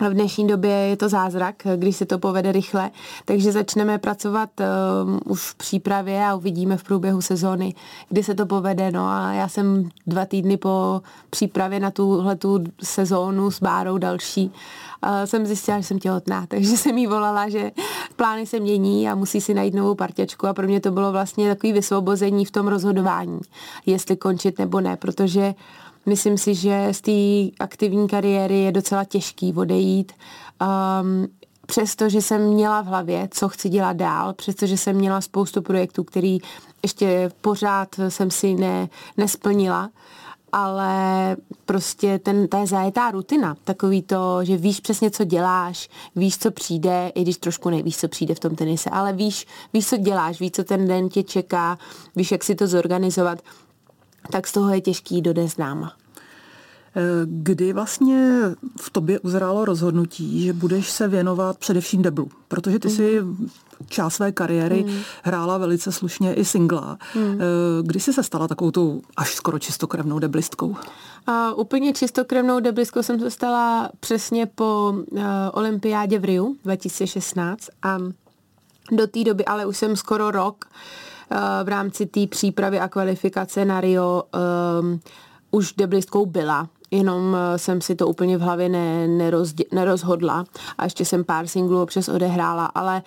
v 0.00 0.14
dnešní 0.14 0.46
době 0.46 0.70
je 0.70 0.96
to 0.96 1.08
zázrak, 1.08 1.54
když 1.76 1.96
se 1.96 2.06
to 2.06 2.18
povede 2.18 2.52
rychle, 2.52 2.90
takže 3.24 3.52
začneme 3.52 3.98
pracovat 3.98 4.50
um, 4.60 5.20
už 5.24 5.40
v 5.40 5.54
přípravě 5.54 6.26
a 6.26 6.34
uvidíme 6.34 6.76
v 6.76 6.84
průběhu 6.84 7.22
sezóny, 7.22 7.74
kdy 8.08 8.22
se 8.22 8.34
to 8.34 8.46
povede. 8.46 8.90
No 8.90 9.08
a 9.08 9.32
já 9.32 9.48
jsem 9.48 9.88
dva 10.06 10.26
týdny 10.26 10.56
po 10.56 11.02
přípravě 11.30 11.80
na 11.80 11.90
tuhle 11.90 12.36
tu 12.36 12.64
sezónu 12.82 13.50
s 13.50 13.60
Bárou 13.60 13.98
další 13.98 14.46
uh, 14.46 15.10
jsem 15.24 15.46
zjistila, 15.46 15.80
že 15.80 15.86
jsem 15.86 15.98
těhotná, 15.98 16.46
takže 16.48 16.76
jsem 16.76 16.98
jí 16.98 17.06
volala, 17.06 17.48
že 17.48 17.72
plány 18.16 18.46
se 18.46 18.60
mění 18.60 19.08
a 19.08 19.14
musí 19.14 19.40
si 19.40 19.54
najít 19.54 19.74
novou 19.74 19.94
partiačku 19.94 20.46
a 20.46 20.54
pro 20.54 20.66
mě 20.66 20.80
to 20.80 20.90
bylo 20.90 21.12
vlastně 21.12 21.48
takový 21.48 21.72
vysvobození 21.72 22.44
v 22.44 22.50
tom 22.50 22.66
rozhodování, 22.66 23.40
jestli 23.86 24.16
končit 24.16 24.58
nebo 24.58 24.80
ne, 24.80 24.96
protože 24.96 25.54
Myslím 26.06 26.38
si, 26.38 26.54
že 26.54 26.88
z 26.92 27.00
té 27.00 27.56
aktivní 27.64 28.08
kariéry 28.08 28.58
je 28.58 28.72
docela 28.72 29.04
těžký 29.04 29.52
odejít. 29.52 30.12
Um, 31.02 31.28
přestože 31.66 32.22
jsem 32.22 32.42
měla 32.42 32.82
v 32.82 32.86
hlavě, 32.86 33.28
co 33.30 33.48
chci 33.48 33.68
dělat 33.68 33.96
dál, 33.96 34.32
přestože 34.32 34.76
jsem 34.76 34.96
měla 34.96 35.20
spoustu 35.20 35.62
projektů, 35.62 36.04
který 36.04 36.38
ještě 36.82 37.30
pořád 37.40 37.88
jsem 38.08 38.30
si 38.30 38.54
ne, 38.54 38.88
nesplnila, 39.16 39.90
ale 40.52 41.36
prostě 41.66 42.18
ten, 42.18 42.48
ta 42.48 42.58
je 42.58 42.66
zajetá 42.66 43.10
rutina, 43.10 43.56
takový 43.64 44.02
to, 44.02 44.44
že 44.44 44.56
víš 44.56 44.80
přesně, 44.80 45.10
co 45.10 45.24
děláš, 45.24 45.88
víš, 46.16 46.38
co 46.38 46.50
přijde, 46.50 47.12
i 47.14 47.22
když 47.22 47.36
trošku 47.36 47.70
nevíš, 47.70 47.96
co 47.96 48.08
přijde 48.08 48.34
v 48.34 48.40
tom 48.40 48.56
tenise, 48.56 48.90
ale 48.90 49.12
víš, 49.12 49.46
víš, 49.72 49.86
co 49.86 49.96
děláš, 49.96 50.40
víš, 50.40 50.52
co 50.52 50.64
ten 50.64 50.88
den 50.88 51.08
tě 51.08 51.22
čeká, 51.22 51.78
víš, 52.16 52.32
jak 52.32 52.44
si 52.44 52.54
to 52.54 52.66
zorganizovat 52.66 53.38
tak 54.30 54.46
z 54.46 54.52
toho 54.52 54.74
je 54.74 54.80
těžký 54.80 55.22
do 55.22 55.48
známa. 55.48 55.92
Eh, 56.96 57.02
kdy 57.24 57.72
vlastně 57.72 58.40
v 58.80 58.90
tobě 58.90 59.20
uzrálo 59.20 59.64
rozhodnutí, 59.64 60.44
že 60.44 60.52
budeš 60.52 60.90
se 60.90 61.08
věnovat 61.08 61.58
především 61.58 62.02
deblu? 62.02 62.28
Protože 62.48 62.78
ty 62.78 62.88
mm. 62.88 62.94
si 62.94 63.20
část 63.88 64.14
své 64.14 64.32
kariéry 64.32 64.84
mm. 64.84 64.94
hrála 65.22 65.58
velice 65.58 65.92
slušně 65.92 66.34
i 66.34 66.44
singla. 66.44 66.98
Mm. 67.14 67.38
Kdy 67.82 68.00
jsi 68.00 68.12
se 68.12 68.22
stala 68.22 68.48
takovou 68.48 68.70
tu 68.70 69.02
až 69.16 69.34
skoro 69.34 69.58
čistokrevnou 69.58 70.18
deblistkou? 70.18 70.68
Uh, 70.68 70.76
úplně 71.56 71.92
čistokrevnou 71.92 72.60
deblistkou 72.60 73.02
jsem 73.02 73.20
se 73.20 73.30
stala 73.30 73.90
přesně 74.00 74.46
po 74.46 74.94
uh, 74.96 75.22
olympiádě 75.52 76.18
v 76.18 76.24
Riu 76.24 76.56
2016 76.64 77.68
a 77.82 77.98
do 78.92 79.06
té 79.06 79.24
doby, 79.24 79.44
ale 79.44 79.66
už 79.66 79.76
jsem 79.76 79.96
skoro 79.96 80.30
rok 80.30 80.64
uh, 80.64 80.76
v 81.64 81.68
rámci 81.68 82.06
té 82.06 82.26
přípravy 82.26 82.80
a 82.80 82.88
kvalifikace 82.88 83.64
na 83.64 83.80
Rio 83.80 84.22
um, 84.80 85.00
už 85.50 85.72
deblistkou 85.72 86.26
byla, 86.26 86.68
jenom 86.90 87.36
eh, 87.36 87.58
jsem 87.58 87.80
si 87.80 87.94
to 87.94 88.08
úplně 88.08 88.38
v 88.38 88.40
hlavě 88.40 88.68
ne, 88.68 89.08
nerozdě, 89.08 89.64
nerozhodla. 89.72 90.44
A 90.78 90.84
ještě 90.84 91.04
jsem 91.04 91.24
pár 91.24 91.46
singlů 91.46 91.82
občas 91.82 92.08
odehrála, 92.08 92.66
ale 92.66 93.02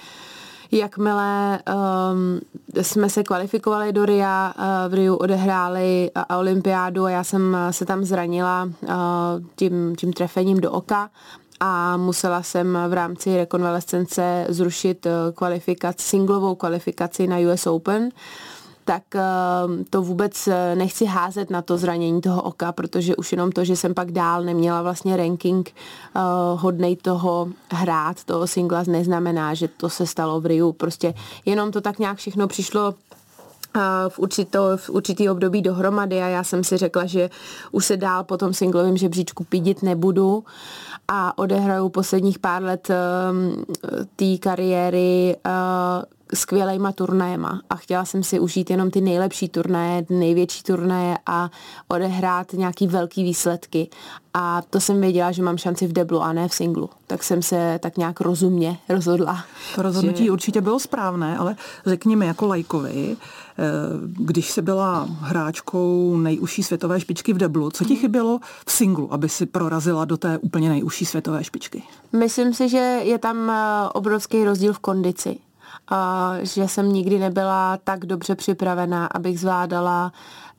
jakmile 0.71 1.59
um, 1.59 2.39
jsme 2.81 3.09
se 3.09 3.23
kvalifikovali 3.23 3.93
do 3.93 4.05
RIA, 4.05 4.53
uh, 4.57 4.91
v 4.91 4.93
Riu 4.93 5.15
odehráli 5.15 6.11
uh, 6.15 6.37
olympiádu 6.37 7.05
a 7.05 7.09
já 7.09 7.23
jsem 7.23 7.57
se 7.71 7.85
tam 7.85 8.03
zranila 8.03 8.63
uh, 8.63 8.89
tím, 9.55 9.95
tím 9.95 10.13
trefením 10.13 10.61
do 10.61 10.71
oka 10.71 11.09
a 11.59 11.97
musela 11.97 12.43
jsem 12.43 12.77
v 12.89 12.93
rámci 12.93 13.37
rekonvalescence 13.37 14.45
zrušit 14.49 15.05
eh, 15.05 15.11
kvalifikaci, 15.35 16.07
singlovou 16.07 16.55
kvalifikaci 16.55 17.27
na 17.27 17.37
US 17.37 17.67
Open 17.67 18.09
tak 18.85 19.03
ehm, 19.15 19.83
to 19.89 20.01
vůbec 20.01 20.47
eh, 20.47 20.75
nechci 20.75 21.05
házet 21.05 21.49
na 21.49 21.61
to 21.61 21.77
zranění 21.77 22.21
toho 22.21 22.41
oka, 22.41 22.71
protože 22.71 23.15
už 23.15 23.31
jenom 23.31 23.51
to, 23.51 23.65
že 23.65 23.75
jsem 23.75 23.93
pak 23.93 24.11
dál 24.11 24.43
neměla 24.43 24.81
vlastně 24.81 25.17
ranking 25.17 25.69
hodnej 26.55 26.95
toho 26.95 27.47
hrát, 27.71 28.23
toho 28.23 28.47
singla, 28.47 28.83
neznamená, 28.87 29.53
že 29.53 29.67
to 29.67 29.89
se 29.89 30.05
stalo 30.05 30.41
v 30.41 30.45
Riu. 30.45 30.71
Prostě 30.71 31.13
jenom 31.45 31.71
to 31.71 31.81
tak 31.81 31.99
nějak 31.99 32.17
všechno 32.17 32.47
přišlo 32.47 32.93
v, 34.09 34.19
určito, 34.19 34.77
v 34.77 34.89
určitý 34.89 35.29
období 35.29 35.61
dohromady 35.61 36.21
a 36.21 36.27
já 36.27 36.43
jsem 36.43 36.63
si 36.63 36.77
řekla, 36.77 37.05
že 37.05 37.29
už 37.71 37.85
se 37.85 37.97
dál 37.97 38.23
po 38.23 38.37
tom 38.37 38.53
singlovém 38.53 38.97
žebříčku 38.97 39.43
pídit 39.43 39.83
nebudu 39.83 40.43
a 41.07 41.37
odehraju 41.37 41.89
posledních 41.89 42.39
pár 42.39 42.63
let 42.63 42.89
um, 42.89 43.63
té 44.15 44.37
kariéry 44.37 45.35
skvělejma 46.33 46.91
turnajema 46.91 47.61
a 47.69 47.75
chtěla 47.75 48.05
jsem 48.05 48.23
si 48.23 48.39
užít 48.39 48.69
jenom 48.69 48.91
ty 48.91 49.01
nejlepší 49.01 49.49
turnaje, 49.49 50.05
největší 50.09 50.63
turnaje 50.63 51.17
a 51.25 51.49
odehrát 51.87 52.53
nějaký 52.53 52.87
velký 52.87 53.23
výsledky 53.23 53.89
a 54.39 54.61
to 54.69 54.79
jsem 54.79 55.01
věděla, 55.01 55.31
že 55.31 55.43
mám 55.43 55.57
šanci 55.57 55.87
v 55.87 55.93
deblu 55.93 56.21
a 56.21 56.33
ne 56.33 56.47
v 56.47 56.53
singlu. 56.53 56.89
Tak 57.07 57.23
jsem 57.23 57.41
se 57.41 57.79
tak 57.81 57.97
nějak 57.97 58.21
rozumně 58.21 58.77
rozhodla. 58.89 59.45
To 59.75 59.81
rozhodnutí 59.81 60.25
že... 60.25 60.31
určitě 60.31 60.61
bylo 60.61 60.79
správné, 60.79 61.37
ale 61.37 61.55
řekni 61.85 62.15
mi 62.15 62.25
jako 62.25 62.47
lajkovi, 62.47 63.17
eh, 63.17 63.63
když 64.01 64.51
jsi 64.51 64.61
byla 64.61 65.07
hráčkou 65.19 66.17
nejužší 66.17 66.63
světové 66.63 66.99
špičky 66.99 67.33
v 67.33 67.37
deblu, 67.37 67.71
co 67.71 67.83
ti 67.83 67.93
mhm. 67.93 68.01
chybělo 68.01 68.39
v 68.67 68.71
singlu, 68.71 69.13
aby 69.13 69.29
si 69.29 69.45
prorazila 69.45 70.05
do 70.05 70.17
té 70.17 70.37
úplně 70.37 70.69
nejužší 70.69 71.05
světové 71.05 71.43
špičky? 71.43 71.83
Myslím 72.13 72.53
si, 72.53 72.69
že 72.69 72.77
je 73.03 73.17
tam 73.17 73.49
eh, 73.49 73.89
obrovský 73.93 74.43
rozdíl 74.43 74.73
v 74.73 74.79
kondici 74.79 75.37
že 76.41 76.67
jsem 76.67 76.93
nikdy 76.93 77.19
nebyla 77.19 77.77
tak 77.83 78.05
dobře 78.05 78.35
připravená, 78.35 79.05
abych 79.05 79.39
zvládala 79.39 80.11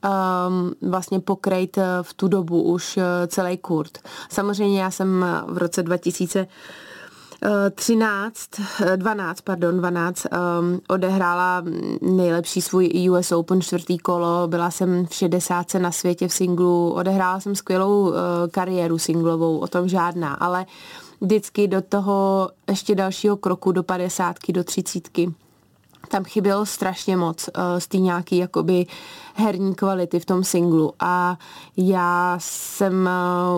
um, 0.03 0.89
vlastně 0.91 1.19
pokrejt 1.19 1.77
eh, 1.77 1.83
v 2.01 2.13
tu 2.13 2.27
dobu 2.27 2.61
už 2.61 2.97
eh, 2.97 3.27
celý 3.27 3.57
kurt. 3.57 3.97
Samozřejmě 4.29 4.81
já 4.81 4.91
jsem 4.91 5.25
v 5.47 5.57
roce 5.57 5.83
2000 5.83 6.47
13, 7.75 8.49
12, 8.95 9.41
pardon, 9.41 9.77
12 9.77 10.25
um, 10.25 10.81
odehrála 10.87 11.63
nejlepší 12.01 12.61
svůj 12.61 13.09
US 13.09 13.31
Open 13.31 13.61
čtvrtý 13.61 13.97
kolo, 13.97 14.47
byla 14.47 14.71
jsem 14.71 15.05
v 15.05 15.13
60 15.13 15.73
na 15.73 15.91
světě 15.91 16.27
v 16.27 16.33
singlu, 16.33 16.91
odehrála 16.91 17.39
jsem 17.39 17.55
skvělou 17.55 18.01
uh, 18.01 18.15
kariéru 18.51 18.97
singlovou, 18.97 19.57
o 19.57 19.67
tom 19.67 19.87
žádná, 19.87 20.33
ale 20.33 20.65
vždycky 21.21 21.67
do 21.67 21.81
toho 21.81 22.49
ještě 22.69 22.95
dalšího 22.95 23.37
kroku, 23.37 23.71
do 23.71 23.83
50, 23.83 24.35
do 24.49 24.63
30 24.63 25.09
tam 26.07 26.23
chybělo 26.23 26.65
strašně 26.65 27.17
moc 27.17 27.47
uh, 27.47 27.63
z 27.79 27.87
té 27.87 27.97
nějaký 27.97 28.37
jakoby 28.37 28.85
herní 29.35 29.75
kvality 29.75 30.19
v 30.19 30.25
tom 30.25 30.43
singlu. 30.43 30.93
A 30.99 31.37
já 31.77 32.35
jsem 32.41 33.09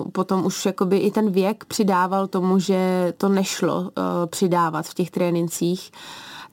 uh, 0.03 0.11
potom 0.11 0.45
už 0.45 0.65
jakoby 0.65 0.97
i 0.97 1.11
ten 1.11 1.31
věk 1.31 1.65
přidával 1.65 2.27
tomu, 2.27 2.59
že 2.59 3.13
to 3.17 3.29
nešlo 3.29 3.81
uh, 3.81 3.89
přidávat 4.25 4.85
v 4.85 4.93
těch 4.93 5.11
trénincích. 5.11 5.91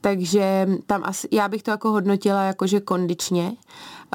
Takže 0.01 0.69
tam 0.87 1.03
asi, 1.05 1.29
já 1.31 1.49
bych 1.49 1.63
to 1.63 1.71
jako 1.71 1.91
hodnotila 1.91 2.43
jakože 2.43 2.81
kondičně 2.81 3.53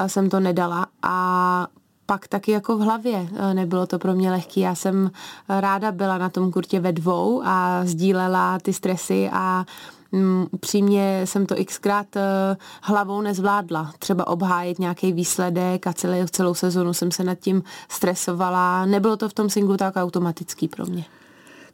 jsem 0.08 0.30
to 0.30 0.40
nedala. 0.40 0.88
A 1.02 1.68
pak 2.06 2.28
taky 2.28 2.52
jako 2.52 2.78
v 2.78 2.82
hlavě. 2.82 3.30
Nebylo 3.54 3.88
to 3.88 4.00
pro 4.00 4.14
mě 4.14 4.32
lehký. 4.32 4.60
Já 4.60 4.76
jsem 4.76 5.12
ráda 5.50 5.92
byla 5.92 6.18
na 6.18 6.30
tom 6.30 6.52
kurtě 6.52 6.80
ve 6.80 6.92
dvou 6.92 7.42
a 7.46 7.82
sdílela 7.86 8.60
ty 8.60 8.74
stresy 8.74 9.30
a 9.34 9.66
Mm, 10.14 10.46
upřímně 10.52 11.22
jsem 11.26 11.46
to 11.46 11.56
xkrát 11.66 12.16
eh, 12.16 12.58
hlavou 12.82 13.22
nezvládla. 13.22 13.94
Třeba 14.00 14.28
obhájit 14.28 14.80
nějaký 14.80 15.14
výsledek 15.14 15.88
a 15.88 15.94
celý, 15.94 16.26
celou 16.32 16.54
sezonu 16.54 16.94
jsem 16.94 17.12
se 17.12 17.24
nad 17.24 17.36
tím 17.36 17.64
stresovala. 17.90 18.86
Nebylo 18.86 19.18
to 19.18 19.30
v 19.30 19.34
tom 19.34 19.50
singlu 19.50 19.78
tak 19.78 19.96
automatický 19.96 20.68
pro 20.68 20.86
mě. 20.86 21.06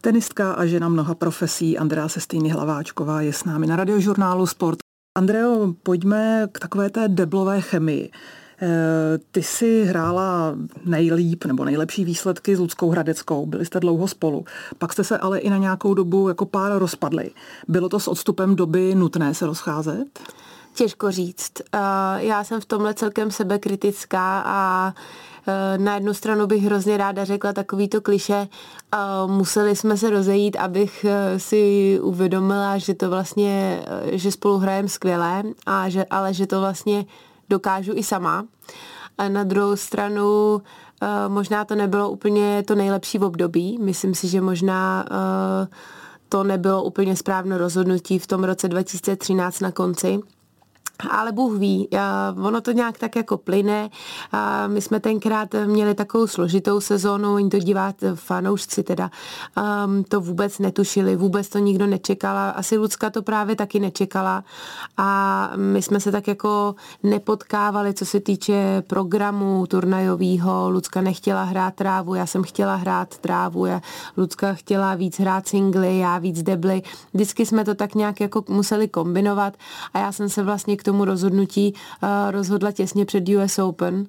Tenistka 0.01 0.53
a 0.53 0.65
žena 0.65 0.89
mnoha 0.89 1.15
profesí 1.15 1.77
Andrea 1.77 2.09
Sestýny 2.09 2.49
Hlaváčková 2.49 3.21
je 3.21 3.33
s 3.33 3.43
námi 3.43 3.67
na 3.67 3.75
radiožurnálu 3.75 4.47
Sport. 4.47 4.79
Andreo, 5.17 5.73
pojďme 5.83 6.47
k 6.51 6.59
takové 6.59 6.89
té 6.89 7.07
deblové 7.07 7.61
chemii. 7.61 8.11
Eh, 8.61 9.19
ty 9.31 9.43
si 9.43 9.85
hrála 9.85 10.55
nejlíp 10.85 11.45
nebo 11.45 11.65
nejlepší 11.65 12.05
výsledky 12.05 12.55
s 12.55 12.59
Ludskou 12.59 12.89
Hradeckou, 12.89 13.45
byli 13.45 13.65
jste 13.65 13.79
dlouho 13.79 14.07
spolu. 14.07 14.45
Pak 14.77 14.93
jste 14.93 15.03
se 15.03 15.17
ale 15.17 15.39
i 15.39 15.49
na 15.49 15.57
nějakou 15.57 15.93
dobu 15.93 16.29
jako 16.29 16.45
pár 16.45 16.79
rozpadli. 16.79 17.31
Bylo 17.67 17.89
to 17.89 17.99
s 17.99 18.07
odstupem 18.07 18.55
doby 18.55 18.95
nutné 18.95 19.33
se 19.33 19.45
rozcházet? 19.45 20.19
Těžko 20.73 21.11
říct. 21.11 21.51
Eh, 21.73 21.79
já 22.17 22.43
jsem 22.43 22.61
v 22.61 22.65
tomhle 22.65 22.93
celkem 22.93 23.31
sebekritická 23.31 24.43
a 24.45 24.93
eh, 25.47 25.77
na 25.77 25.95
jednu 25.95 26.13
stranu 26.13 26.47
bych 26.47 26.63
hrozně 26.63 26.97
ráda 26.97 27.25
řekla 27.25 27.53
takovýto 27.53 28.01
kliše, 28.01 28.47
museli 29.25 29.75
jsme 29.75 29.97
se 29.97 30.09
rozejít, 30.09 30.55
abych 30.55 31.05
si 31.37 31.99
uvědomila, 32.01 32.77
že 32.77 32.93
to 32.93 33.09
vlastně, 33.09 33.83
že 34.11 34.31
spolu 34.31 34.57
hrajeme 34.57 34.89
skvěle, 34.89 35.43
a 35.65 35.89
že, 35.89 36.05
ale 36.09 36.33
že 36.33 36.47
to 36.47 36.59
vlastně 36.59 37.05
dokážu 37.49 37.93
i 37.95 38.03
sama. 38.03 38.45
A 39.17 39.29
na 39.29 39.43
druhou 39.43 39.75
stranu 39.75 40.61
eh, 41.01 41.07
možná 41.27 41.65
to 41.65 41.75
nebylo 41.75 42.09
úplně 42.09 42.63
to 42.63 42.75
nejlepší 42.75 43.17
v 43.17 43.23
období. 43.23 43.77
Myslím 43.81 44.15
si, 44.15 44.27
že 44.27 44.41
možná 44.41 45.05
eh, 45.11 45.67
to 46.29 46.43
nebylo 46.43 46.83
úplně 46.83 47.15
správné 47.15 47.57
rozhodnutí 47.57 48.19
v 48.19 48.27
tom 48.27 48.43
roce 48.43 48.67
2013 48.67 49.59
na 49.59 49.71
konci 49.71 50.19
ale 51.09 51.31
Bůh 51.31 51.57
ví, 51.57 51.89
ono 52.43 52.61
to 52.61 52.71
nějak 52.71 52.97
tak 52.97 53.15
jako 53.15 53.37
plyne. 53.37 53.89
My 54.67 54.81
jsme 54.81 54.99
tenkrát 54.99 55.55
měli 55.65 55.95
takovou 55.95 56.27
složitou 56.27 56.81
sezónu, 56.81 57.33
oni 57.33 57.49
to 57.49 57.59
divát 57.59 57.95
fanoušci 58.15 58.83
teda, 58.83 59.11
um, 59.85 60.03
to 60.03 60.21
vůbec 60.21 60.59
netušili, 60.59 61.15
vůbec 61.15 61.49
to 61.49 61.59
nikdo 61.59 61.87
nečekala, 61.87 62.49
asi 62.49 62.77
Lucka 62.77 63.09
to 63.09 63.21
právě 63.21 63.55
taky 63.55 63.79
nečekala. 63.79 64.43
A 64.97 65.51
my 65.55 65.81
jsme 65.81 65.99
se 65.99 66.11
tak 66.11 66.27
jako 66.27 66.75
nepotkávali, 67.03 67.93
co 67.93 68.05
se 68.05 68.19
týče 68.19 68.83
programu 68.87 69.67
turnajového, 69.67 70.69
Lucka 70.69 71.01
nechtěla 71.01 71.43
hrát 71.43 71.75
trávu, 71.75 72.15
já 72.15 72.25
jsem 72.25 72.43
chtěla 72.43 72.75
hrát 72.75 73.17
trávu, 73.17 73.65
já, 73.65 73.81
Lucka 74.17 74.53
chtěla 74.53 74.95
víc 74.95 75.19
hrát 75.19 75.47
singly, 75.47 75.97
já 75.97 76.17
víc 76.17 76.43
debly, 76.43 76.81
vždycky 77.13 77.45
jsme 77.45 77.65
to 77.65 77.75
tak 77.75 77.95
nějak 77.95 78.19
jako 78.19 78.43
museli 78.49 78.87
kombinovat 78.87 79.53
a 79.93 79.99
já 79.99 80.11
jsem 80.11 80.29
se 80.29 80.43
vlastně 80.43 80.77
k 80.77 80.83
tomu 80.89 81.05
rozhodnutí 81.05 81.73
uh, 81.73 82.09
rozhodla 82.31 82.71
těsně 82.71 83.05
před 83.05 83.29
US 83.29 83.59
Open. 83.59 84.05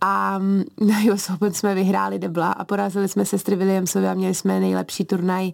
A 0.00 0.38
mm, 0.38 0.64
na 0.80 1.12
US 1.12 1.30
Open 1.30 1.52
jsme 1.54 1.74
vyhráli 1.74 2.18
debla 2.18 2.52
a 2.52 2.64
porazili 2.64 3.08
jsme 3.08 3.24
sestry 3.24 3.56
Williamsovy 3.56 4.08
a 4.08 4.14
měli 4.14 4.34
jsme 4.34 4.60
nejlepší 4.60 5.04
turnaj 5.04 5.52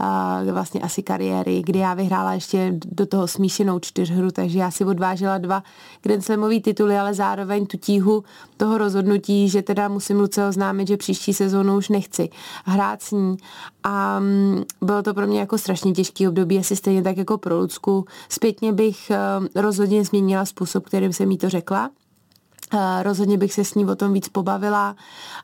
uh, 0.00 0.52
vlastně 0.52 0.80
asi 0.80 1.02
kariéry, 1.02 1.62
kdy 1.62 1.78
já 1.78 1.94
vyhrála 1.94 2.32
ještě 2.32 2.74
do 2.84 3.06
toho 3.06 3.28
smíšenou 3.28 3.78
čtyřhru, 3.78 4.30
takže 4.30 4.58
já 4.58 4.70
si 4.70 4.84
odvážela 4.84 5.38
dva 5.38 5.62
Grand 6.02 6.24
Slamový 6.24 6.62
tituly, 6.62 6.98
ale 6.98 7.14
zároveň 7.14 7.66
tu 7.66 7.76
tíhu 7.76 8.24
toho 8.56 8.78
rozhodnutí, 8.78 9.48
že 9.48 9.62
teda 9.62 9.88
musím 9.88 10.20
Luce 10.20 10.48
oznámit, 10.48 10.88
že 10.88 10.96
příští 10.96 11.34
sezónu 11.34 11.76
už 11.76 11.88
nechci 11.88 12.28
hrát 12.64 13.02
s 13.02 13.10
ní 13.10 13.36
a 13.84 14.18
um, 14.18 14.64
bylo 14.82 15.02
to 15.02 15.14
pro 15.14 15.26
mě 15.26 15.40
jako 15.40 15.58
strašně 15.58 15.92
těžký 15.92 16.28
období, 16.28 16.58
asi 16.58 16.76
stejně 16.76 17.02
tak 17.02 17.16
jako 17.16 17.38
pro 17.38 17.58
Lucku. 17.58 18.04
Zpětně 18.28 18.72
bych 18.72 19.10
uh, 19.40 19.46
rozhodně 19.62 20.04
změnila 20.04 20.44
způsob, 20.44 20.84
kterým 20.84 21.12
jsem 21.12 21.30
jí 21.30 21.38
to 21.38 21.48
řekla 21.48 21.90
Rozhodně 23.02 23.38
bych 23.38 23.52
se 23.52 23.64
s 23.64 23.74
ní 23.74 23.86
o 23.86 23.96
tom 23.96 24.12
víc 24.12 24.28
pobavila 24.28 24.96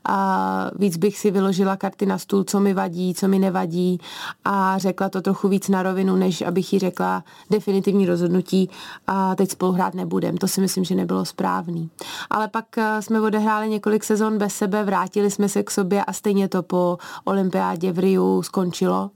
a 0.05 0.71
víc 0.79 0.97
bych 0.97 1.19
si 1.19 1.31
vyložila 1.31 1.77
karty 1.77 2.07
na 2.07 2.19
stůl, 2.19 2.45
co 2.45 2.61
mi 2.61 2.75
vadí, 2.75 3.15
co 3.15 3.29
mi 3.29 3.39
nevadí 3.39 4.01
a 4.45 4.79
řekla 4.79 5.09
to 5.09 5.23
trochu 5.23 5.49
víc 5.49 5.69
na 5.69 5.83
rovinu, 5.83 6.17
než 6.17 6.43
abych 6.43 6.73
jí 6.73 6.79
řekla 6.79 7.25
definitivní 7.51 8.07
rozhodnutí 8.07 8.71
a 9.07 9.35
teď 9.35 9.51
spolu 9.51 9.73
hrát 9.73 9.95
nebudem. 9.95 10.37
To 10.37 10.49
si 10.49 10.61
myslím, 10.61 10.85
že 10.85 10.95
nebylo 10.95 11.25
správný. 11.25 11.91
Ale 12.31 12.49
pak 12.49 12.79
eh, 12.79 13.03
jsme 13.03 13.21
odehráli 13.21 13.69
několik 13.69 14.05
sezon 14.05 14.39
bez 14.39 14.55
sebe, 14.55 14.85
vrátili 14.85 15.31
jsme 15.31 15.49
se 15.49 15.63
k 15.63 15.71
sobě 15.71 16.05
a 16.05 16.13
stejně 16.13 16.49
to 16.49 16.63
po 16.63 16.99
olympiádě 17.25 17.93
v 17.93 17.99
Riu 17.99 18.43
skončilo 18.43 19.11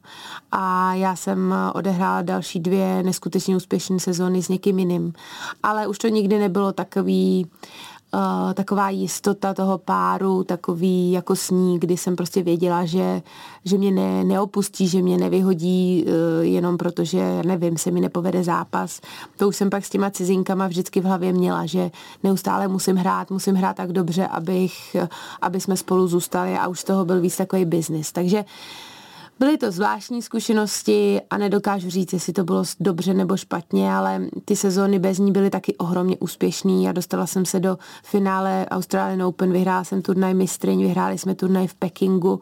a 0.53 0.95
já 0.95 1.17
jsem 1.17 1.55
odehrála 1.75 2.23
další 2.23 2.61
dvě 2.61 3.03
neskutečně 3.03 3.57
úspěšné 3.57 4.01
sezóny 4.01 4.43
s 4.43 4.49
někým 4.49 4.79
jiným. 4.79 5.13
Ale 5.63 5.87
už 5.87 5.99
to 5.99 6.09
nikdy 6.09 6.39
nebylo 6.39 6.73
takový 6.73 7.47
taková 8.55 8.91
jistota 8.91 9.55
toho 9.55 9.79
páru, 9.79 10.45
takový 10.45 11.13
jako 11.13 11.37
sní, 11.37 11.79
kdy 11.79 11.97
jsem 11.97 12.17
prostě 12.17 12.43
věděla, 12.43 12.85
že, 12.85 13.23
že 13.65 13.79
mě 13.79 13.91
ne, 13.91 14.25
neopustí, 14.25 14.89
že 14.89 15.03
mě 15.03 15.19
nevyhodí 15.19 16.05
uh, 16.07 16.13
jenom 16.45 16.77
proto, 16.77 17.05
že 17.05 17.43
nevím, 17.47 17.79
se 17.79 17.91
mi 17.91 18.01
nepovede 18.01 18.45
zápas. 18.45 19.01
To 19.37 19.49
už 19.49 19.57
jsem 19.57 19.71
pak 19.71 19.85
s 19.85 19.91
těma 19.91 20.11
cizinkama 20.11 20.67
vždycky 20.67 21.01
v 21.01 21.05
hlavě 21.05 21.33
měla, 21.33 21.67
že 21.67 21.91
neustále 22.23 22.69
musím 22.69 22.97
hrát, 22.97 23.31
musím 23.31 23.55
hrát 23.55 23.77
tak 23.77 23.93
dobře, 23.93 24.27
abych, 24.27 24.97
aby 25.43 25.61
jsme 25.61 25.77
spolu 25.77 26.09
zůstali 26.09 26.55
a 26.59 26.69
už 26.69 26.81
z 26.81 26.85
toho 26.85 27.05
byl 27.05 27.21
víc 27.21 27.37
takový 27.37 27.65
biznis. 27.65 28.13
Takže 28.13 28.39
uh, 28.39 28.45
Byly 29.39 29.59
to 29.59 29.71
zvláštní 29.71 30.23
zkušenosti 30.23 31.21
a 31.31 31.39
nedokážu 31.39 31.91
říct, 31.91 32.13
jestli 32.13 32.33
to 32.33 32.45
bylo 32.45 32.65
dobře 32.81 33.15
nebo 33.15 33.37
špatně, 33.37 33.95
ale 33.95 34.27
ty 34.45 34.57
sezóny 34.57 34.99
bez 34.99 35.19
ní 35.19 35.33
byly 35.33 35.51
taky 35.51 35.77
ohromně 35.77 36.17
úspěšný. 36.21 36.85
Já 36.85 36.93
dostala 36.93 37.27
jsem 37.27 37.45
se 37.45 37.61
do 37.61 37.79
finále 38.05 38.67
Australian 38.71 39.23
Open, 39.23 39.53
vyhrála 39.53 39.85
jsem 39.85 40.03
turnaj 40.03 40.35
mistryň, 40.35 40.83
vyhráli 40.83 41.19
jsme 41.19 41.35
turnaj 41.35 41.67
v 41.67 41.75
Pekingu 41.75 42.41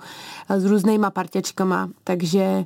eh, 0.49 0.61
s 0.61 0.65
různýma 0.65 1.11
parťačkama, 1.11 1.91
takže 2.05 2.65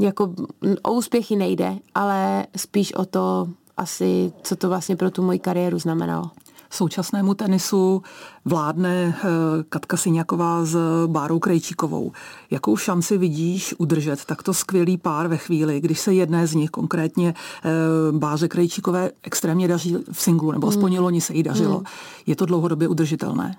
jako 0.00 0.34
o 0.82 0.92
úspěchy 0.92 1.36
nejde, 1.36 1.78
ale 1.94 2.46
spíš 2.56 2.94
o 2.94 3.04
to 3.04 3.48
asi, 3.76 4.32
co 4.42 4.56
to 4.56 4.68
vlastně 4.68 4.96
pro 4.96 5.10
tu 5.10 5.22
moji 5.22 5.38
kariéru 5.38 5.78
znamenalo 5.78 6.30
současnému 6.74 7.34
tenisu 7.34 8.02
vládne 8.44 9.14
eh, 9.16 9.22
Katka 9.68 9.96
Syňaková 9.96 10.64
s 10.64 10.76
Bárou 11.06 11.38
Krejčíkovou. 11.38 12.12
Jakou 12.50 12.76
šanci 12.76 13.18
vidíš 13.18 13.74
udržet 13.78 14.24
takto 14.24 14.54
skvělý 14.54 14.96
pár 14.96 15.28
ve 15.28 15.36
chvíli, 15.36 15.80
když 15.80 16.00
se 16.00 16.14
jedné 16.14 16.46
z 16.46 16.54
nich, 16.54 16.70
konkrétně 16.70 17.34
eh, 17.64 17.68
Báře 18.12 18.48
Krejčíkové, 18.48 19.10
extrémně 19.22 19.68
daří 19.68 19.96
v 20.12 20.22
singlu, 20.22 20.52
nebo 20.52 20.68
aspoň 20.68 20.92
hmm. 20.92 21.02
loni 21.02 21.20
se 21.20 21.34
jí 21.34 21.42
dařilo. 21.42 21.76
Hmm. 21.76 21.86
Je 22.26 22.36
to 22.36 22.46
dlouhodobě 22.46 22.88
udržitelné? 22.88 23.56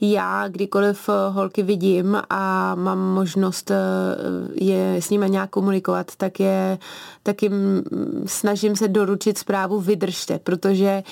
Já 0.00 0.48
kdykoliv 0.48 1.08
eh, 1.08 1.12
holky 1.30 1.62
vidím 1.62 2.22
a 2.30 2.74
mám 2.74 2.98
možnost 2.98 3.70
eh, 3.70 3.76
je 4.54 4.96
s 4.96 5.10
nimi 5.10 5.30
nějak 5.30 5.50
komunikovat, 5.50 6.06
tak 6.16 6.40
je 6.40 6.78
tak 7.22 7.42
jim 7.42 7.82
snažím 8.26 8.76
se 8.76 8.88
doručit 8.88 9.38
zprávu 9.38 9.80
vydržte, 9.80 10.38
protože 10.38 11.02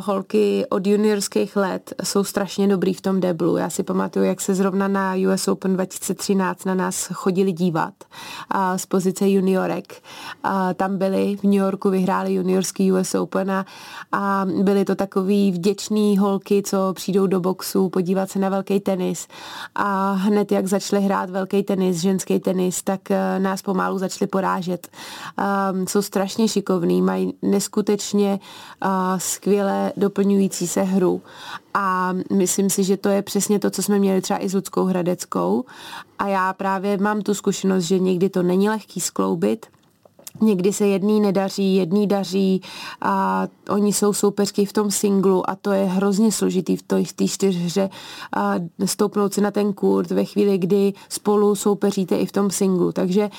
holky 0.00 0.66
od 0.68 0.86
juniorských 0.86 1.56
let 1.56 1.94
jsou 2.04 2.24
strašně 2.24 2.68
dobrý 2.68 2.94
v 2.94 3.00
tom 3.00 3.20
deblu. 3.20 3.56
Já 3.56 3.70
si 3.70 3.82
pamatuju, 3.82 4.24
jak 4.24 4.40
se 4.40 4.54
zrovna 4.54 4.88
na 4.88 5.14
US 5.32 5.48
Open 5.48 5.74
2013 5.74 6.64
na 6.64 6.74
nás 6.74 7.08
chodili 7.12 7.52
dívat 7.52 7.94
z 8.76 8.86
pozice 8.86 9.28
juniorek. 9.28 10.02
Tam 10.74 10.98
byli 10.98 11.36
v 11.36 11.44
New 11.44 11.54
Yorku, 11.54 11.90
vyhráli 11.90 12.34
juniorský 12.34 12.92
US 12.92 13.14
Open 13.14 13.64
a, 14.12 14.46
byly 14.62 14.84
to 14.84 14.94
takový 14.94 15.52
vděční 15.52 16.18
holky, 16.18 16.62
co 16.62 16.92
přijdou 16.92 17.26
do 17.26 17.40
boxu, 17.40 17.88
podívat 17.88 18.09
podívat 18.10 18.30
se 18.30 18.38
na 18.38 18.48
velký 18.48 18.80
tenis 18.80 19.28
a 19.74 20.12
hned 20.12 20.52
jak 20.52 20.66
začali 20.66 21.02
hrát 21.02 21.30
velký 21.30 21.62
tenis, 21.62 21.96
ženský 21.96 22.40
tenis, 22.40 22.82
tak 22.82 23.00
nás 23.38 23.62
pomalu 23.62 23.98
začali 23.98 24.28
porážet. 24.28 24.88
Jsou 25.88 26.02
strašně 26.02 26.48
šikovní, 26.48 27.02
mají 27.02 27.34
neskutečně 27.42 28.40
skvěle 29.16 29.92
doplňující 29.96 30.66
se 30.66 30.82
hru 30.82 31.22
a 31.74 32.12
myslím 32.32 32.70
si, 32.70 32.84
že 32.84 32.96
to 32.96 33.08
je 33.08 33.22
přesně 33.22 33.58
to, 33.58 33.70
co 33.70 33.82
jsme 33.82 33.98
měli 33.98 34.20
třeba 34.20 34.44
i 34.44 34.48
s 34.48 34.54
Ludskou 34.54 34.84
Hradeckou 34.84 35.64
a 36.18 36.28
já 36.28 36.52
právě 36.52 36.98
mám 36.98 37.22
tu 37.22 37.34
zkušenost, 37.34 37.84
že 37.84 37.98
někdy 37.98 38.28
to 38.28 38.42
není 38.42 38.68
lehký 38.68 39.00
skloubit, 39.00 39.66
Někdy 40.40 40.72
se 40.72 40.86
jedný 40.86 41.20
nedaří, 41.20 41.76
jedný 41.76 42.06
daří 42.06 42.62
a 43.00 43.46
oni 43.68 43.92
jsou 43.92 44.12
soupeřky 44.12 44.64
v 44.64 44.72
tom 44.72 44.90
singlu 44.90 45.50
a 45.50 45.56
to 45.56 45.72
je 45.72 45.84
hrozně 45.84 46.32
složitý 46.32 46.76
v 46.76 46.82
té 46.82 47.28
čtyřhře 47.28 47.90
stoupnout 48.84 49.34
si 49.34 49.40
na 49.40 49.50
ten 49.50 49.72
kurt 49.72 50.10
ve 50.10 50.24
chvíli, 50.24 50.58
kdy 50.58 50.92
spolu 51.08 51.54
soupeříte 51.54 52.16
i 52.16 52.26
v 52.26 52.32
tom 52.32 52.50
singlu. 52.50 52.92
Takže 52.92 53.30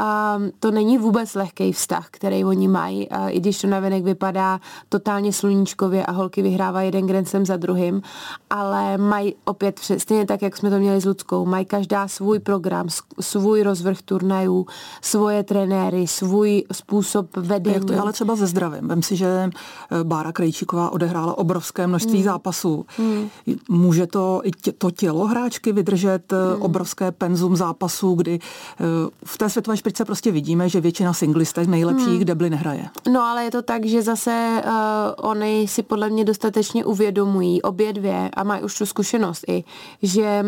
a, 0.00 0.38
to 0.60 0.70
není 0.70 0.98
vůbec 0.98 1.34
lehký 1.34 1.72
vztah, 1.72 2.06
který 2.10 2.44
oni 2.44 2.68
mají, 2.68 3.08
a, 3.08 3.28
i 3.28 3.40
když 3.40 3.60
to 3.60 3.66
navenek 3.66 4.04
vypadá 4.04 4.60
totálně 4.88 5.32
sluníčkově 5.32 6.06
a 6.06 6.12
holky 6.12 6.42
vyhrávají 6.42 6.86
jeden 6.94 7.26
Slam 7.26 7.46
za 7.46 7.56
druhým, 7.56 8.02
ale 8.50 8.98
mají 8.98 9.34
opět 9.44 9.78
stejně 9.98 10.26
tak, 10.26 10.42
jak 10.42 10.56
jsme 10.56 10.70
to 10.70 10.78
měli 10.78 11.00
s 11.00 11.04
Ludskou, 11.04 11.46
mají 11.46 11.64
každá 11.64 12.08
svůj 12.08 12.38
program, 12.38 12.86
svůj 13.20 13.62
rozvrh 13.62 14.02
turnajů, 14.02 14.66
svoje 15.02 15.42
trenéry, 15.42 16.06
svůj 16.06 16.49
svůj 16.50 16.64
způsob 16.72 17.36
vedení. 17.36 17.74
Jak 17.74 17.84
to 17.84 17.92
je 17.92 18.00
ale 18.00 18.12
třeba 18.12 18.36
ze 18.36 18.46
zdravím? 18.46 18.88
Vem 18.88 19.02
si, 19.02 19.16
že 19.16 19.26
eh, 19.26 20.04
Bára 20.04 20.32
Krejčíková 20.32 20.90
odehrála 20.90 21.38
obrovské 21.38 21.86
množství 21.86 22.14
hmm. 22.14 22.24
zápasů. 22.24 22.86
Hmm. 22.96 23.28
Může 23.68 24.06
to 24.06 24.40
i 24.44 24.50
tě, 24.50 24.72
to 24.72 24.90
tělo 24.90 25.26
hráčky 25.26 25.72
vydržet 25.72 26.32
hmm. 26.32 26.62
obrovské 26.62 27.12
penzum 27.12 27.56
zápasů, 27.56 28.14
kdy 28.14 28.38
eh, 28.38 28.84
v 29.24 29.38
té 29.38 29.50
světové 29.50 29.76
špičce 29.76 30.04
prostě 30.04 30.32
vidíme, 30.32 30.68
že 30.68 30.80
většina 30.80 31.12
singlistek 31.12 31.68
nejlepších 31.68 32.08
hmm. 32.08 32.24
debly 32.24 32.50
nehraje. 32.50 32.88
No 33.12 33.20
ale 33.22 33.44
je 33.44 33.50
to 33.50 33.62
tak, 33.62 33.86
že 33.86 34.02
zase 34.02 34.62
uh, 34.64 35.30
oni 35.30 35.68
si 35.68 35.82
podle 35.82 36.10
mě 36.10 36.24
dostatečně 36.24 36.84
uvědomují 36.84 37.62
obě 37.62 37.92
dvě 37.92 38.30
a 38.36 38.44
mají 38.44 38.62
už 38.62 38.78
tu 38.78 38.86
zkušenost 38.86 39.44
i, 39.48 39.64
že 40.02 40.44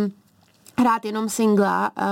hrát 0.78 1.04
jenom 1.04 1.28
singla 1.28 1.90
uh, 1.96 2.04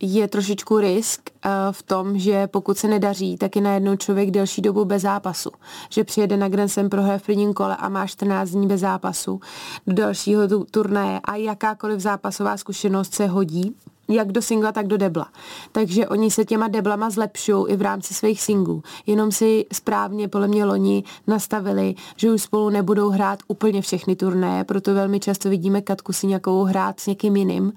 je 0.00 0.28
trošičku 0.28 0.78
risk 0.78 1.30
uh, 1.30 1.50
v 1.72 1.82
tom, 1.82 2.18
že 2.18 2.46
pokud 2.46 2.78
se 2.78 2.88
nedaří, 2.88 3.36
tak 3.36 3.56
je 3.56 3.62
najednou 3.62 3.96
člověk 3.96 4.30
delší 4.30 4.62
dobu 4.62 4.84
bez 4.84 5.02
zápasu. 5.02 5.50
Že 5.90 6.04
přijede 6.04 6.36
na 6.36 6.48
Grand 6.48 6.70
Slam 6.70 6.88
prohraje 6.88 7.18
v 7.18 7.22
prvním 7.22 7.54
kole 7.54 7.76
a 7.76 7.88
má 7.88 8.06
14 8.06 8.50
dní 8.50 8.66
bez 8.66 8.80
zápasu. 8.80 9.40
Do 9.86 9.92
dalšího 9.92 10.64
turnaje. 10.70 11.20
A 11.24 11.36
jakákoliv 11.36 12.00
zápasová 12.00 12.56
zkušenost 12.56 13.14
se 13.14 13.26
hodí 13.26 13.76
jak 14.08 14.32
do 14.32 14.42
singla, 14.42 14.72
tak 14.72 14.86
do 14.86 14.96
debla. 14.96 15.26
Takže 15.72 16.08
oni 16.08 16.30
se 16.30 16.44
těma 16.44 16.68
deblama 16.68 17.10
zlepšují 17.10 17.64
i 17.68 17.76
v 17.76 17.82
rámci 17.82 18.14
svých 18.14 18.42
singlů. 18.42 18.82
Jenom 19.06 19.32
si 19.32 19.66
správně 19.72 20.28
podle 20.28 20.48
mě 20.48 20.64
loni 20.64 21.04
nastavili, 21.26 21.94
že 22.16 22.32
už 22.32 22.42
spolu 22.42 22.70
nebudou 22.70 23.10
hrát 23.10 23.38
úplně 23.48 23.82
všechny 23.82 24.16
turné, 24.16 24.64
proto 24.64 24.94
velmi 24.94 25.20
často 25.20 25.48
vidíme 25.48 25.80
Katku 25.80 26.12
si 26.12 26.26
nějakou 26.26 26.64
hrát 26.64 27.00
s 27.00 27.06
někým 27.06 27.36
jiným. 27.36 27.72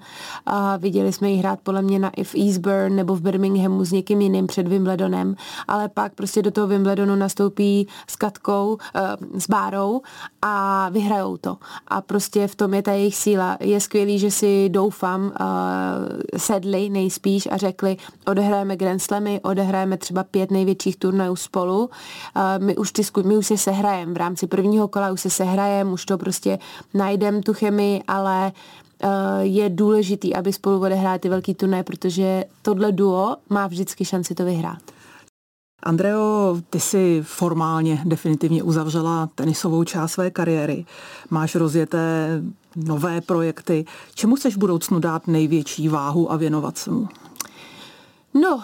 A 0.46 0.76
viděli 0.76 1.12
jsme 1.12 1.30
ji 1.30 1.36
hrát 1.36 1.58
podle 1.62 1.82
mě 1.82 1.98
na 1.98 2.10
v 2.22 2.34
Eastburn 2.34 2.96
nebo 2.96 3.14
v 3.14 3.20
Birminghamu 3.20 3.84
s 3.84 3.92
někým 3.92 4.20
jiným 4.20 4.46
před 4.46 4.68
Wimbledonem, 4.68 5.36
ale 5.68 5.88
pak 5.88 6.14
prostě 6.14 6.42
do 6.42 6.50
toho 6.50 6.66
Wimbledonu 6.66 7.16
nastoupí 7.16 7.88
s 8.06 8.16
Katkou, 8.16 8.72
uh, 8.72 9.40
s 9.40 9.48
Bárou 9.48 10.02
a 10.42 10.88
vyhrajou 10.88 11.36
to. 11.36 11.56
A 11.88 12.00
prostě 12.00 12.46
v 12.46 12.54
tom 12.54 12.74
je 12.74 12.82
ta 12.82 12.92
jejich 12.92 13.16
síla. 13.16 13.56
Je 13.60 13.80
skvělý, 13.80 14.18
že 14.18 14.30
si 14.30 14.68
doufám 14.68 15.22
uh, 15.22 16.21
sedli 16.36 16.88
nejspíš 16.88 17.48
a 17.50 17.56
řekli, 17.56 17.96
odehrajeme 18.26 18.76
Grand 18.76 19.02
Slamy, 19.02 19.40
odehrajeme 19.42 19.96
třeba 19.96 20.24
pět 20.24 20.50
největších 20.50 20.96
turnajů 20.96 21.36
spolu, 21.36 21.90
my 22.58 22.76
už, 22.76 22.92
ty, 22.92 23.02
my 23.24 23.36
už 23.36 23.46
se 23.46 23.58
sehrajeme, 23.58 24.12
v 24.12 24.16
rámci 24.16 24.46
prvního 24.46 24.88
kola 24.88 25.12
už 25.12 25.20
se 25.20 25.30
sehrajeme, 25.30 25.90
už 25.90 26.04
to 26.04 26.18
prostě 26.18 26.58
najdeme 26.94 27.42
tu 27.42 27.54
chemii, 27.54 28.02
ale 28.08 28.52
je 29.40 29.70
důležitý, 29.70 30.34
aby 30.34 30.52
spolu 30.52 30.80
odehráli 30.80 31.18
ty 31.18 31.28
velký 31.28 31.54
turnaje, 31.54 31.82
protože 31.82 32.44
tohle 32.62 32.92
duo 32.92 33.36
má 33.48 33.66
vždycky 33.66 34.04
šanci 34.04 34.34
to 34.34 34.44
vyhrát. 34.44 34.82
Andreo, 35.82 36.56
ty 36.70 36.80
si 36.80 37.22
formálně 37.26 38.02
definitivně 38.04 38.62
uzavřela 38.62 39.28
tenisovou 39.34 39.84
část 39.84 40.12
své 40.12 40.30
kariéry. 40.30 40.84
Máš 41.30 41.54
rozjeté 41.54 42.42
nové 42.76 43.20
projekty. 43.20 43.84
Čemu 44.14 44.36
chceš 44.36 44.54
v 44.54 44.58
budoucnu 44.58 44.98
dát 44.98 45.26
největší 45.26 45.88
váhu 45.88 46.32
a 46.32 46.36
věnovat 46.36 46.78
se 46.78 46.90
mu? 46.90 47.08
No, 48.34 48.62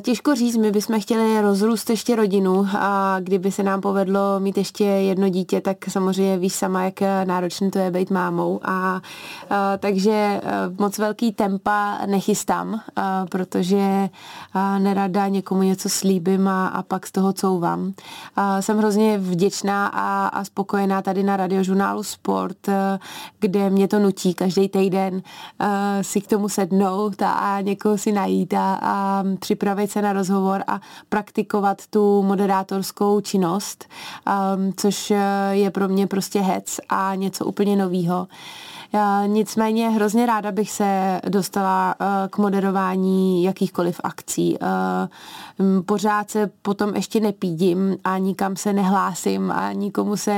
těžko 0.00 0.34
říct, 0.34 0.56
my 0.56 0.70
bychom 0.70 1.00
chtěli 1.00 1.40
rozrůst 1.40 1.90
ještě 1.90 2.16
rodinu 2.16 2.66
a 2.78 3.16
kdyby 3.20 3.52
se 3.52 3.62
nám 3.62 3.80
povedlo 3.80 4.40
mít 4.40 4.58
ještě 4.58 4.84
jedno 4.84 5.28
dítě, 5.28 5.60
tak 5.60 5.76
samozřejmě 5.88 6.38
víš 6.38 6.54
sama, 6.54 6.84
jak 6.84 7.00
náročné 7.24 7.70
to 7.70 7.78
je 7.78 7.90
být 7.90 8.10
mámou 8.10 8.60
a 8.62 8.94
uh, 9.50 9.56
takže 9.78 10.40
uh, 10.42 10.78
moc 10.78 10.98
velký 10.98 11.32
tempa 11.32 11.98
nechystám, 12.06 12.72
uh, 12.72 12.80
protože 13.30 14.08
uh, 14.54 14.78
nerada 14.78 15.28
někomu 15.28 15.62
něco 15.62 15.88
slíbím 15.88 16.48
a, 16.48 16.68
a 16.68 16.82
pak 16.82 17.06
z 17.06 17.12
toho 17.12 17.32
couvám. 17.32 17.80
Uh, 17.80 17.92
jsem 18.60 18.78
hrozně 18.78 19.18
vděčná 19.18 19.86
a, 19.86 20.26
a 20.26 20.44
spokojená 20.44 21.02
tady 21.02 21.22
na 21.22 21.36
radiožurnálu 21.36 22.02
Sport, 22.02 22.68
kde 23.40 23.70
mě 23.70 23.88
to 23.88 23.98
nutí 23.98 24.34
každý 24.34 24.68
týden 24.68 25.14
uh, 25.14 25.20
si 26.02 26.20
k 26.20 26.26
tomu 26.26 26.48
sednout 26.48 27.22
a, 27.22 27.32
a 27.32 27.60
někoho 27.60 27.98
si 27.98 28.12
najít 28.12 28.54
a, 28.54 28.74
a 28.92 29.24
připravit 29.38 29.90
se 29.90 30.02
na 30.02 30.12
rozhovor 30.12 30.64
a 30.66 30.80
praktikovat 31.08 31.86
tu 31.86 32.22
moderátorskou 32.22 33.20
činnost, 33.20 33.84
um, 34.26 34.72
což 34.76 35.12
je 35.50 35.70
pro 35.70 35.88
mě 35.88 36.06
prostě 36.06 36.40
hec 36.40 36.80
a 36.88 37.14
něco 37.14 37.44
úplně 37.44 37.76
novýho. 37.76 38.28
Nicméně 39.26 39.90
hrozně 39.90 40.26
ráda 40.26 40.52
bych 40.52 40.70
se 40.70 41.20
dostala 41.28 41.94
uh, 42.00 42.06
k 42.30 42.38
moderování 42.38 43.44
jakýchkoliv 43.44 44.00
akcí. 44.04 44.58
Uh, 44.58 45.82
pořád 45.86 46.30
se 46.30 46.50
potom 46.62 46.96
ještě 46.96 47.20
nepídím 47.20 47.96
a 48.04 48.18
nikam 48.18 48.56
se 48.56 48.72
nehlásím 48.72 49.50
a 49.50 49.72
nikomu 49.72 50.16
se 50.16 50.32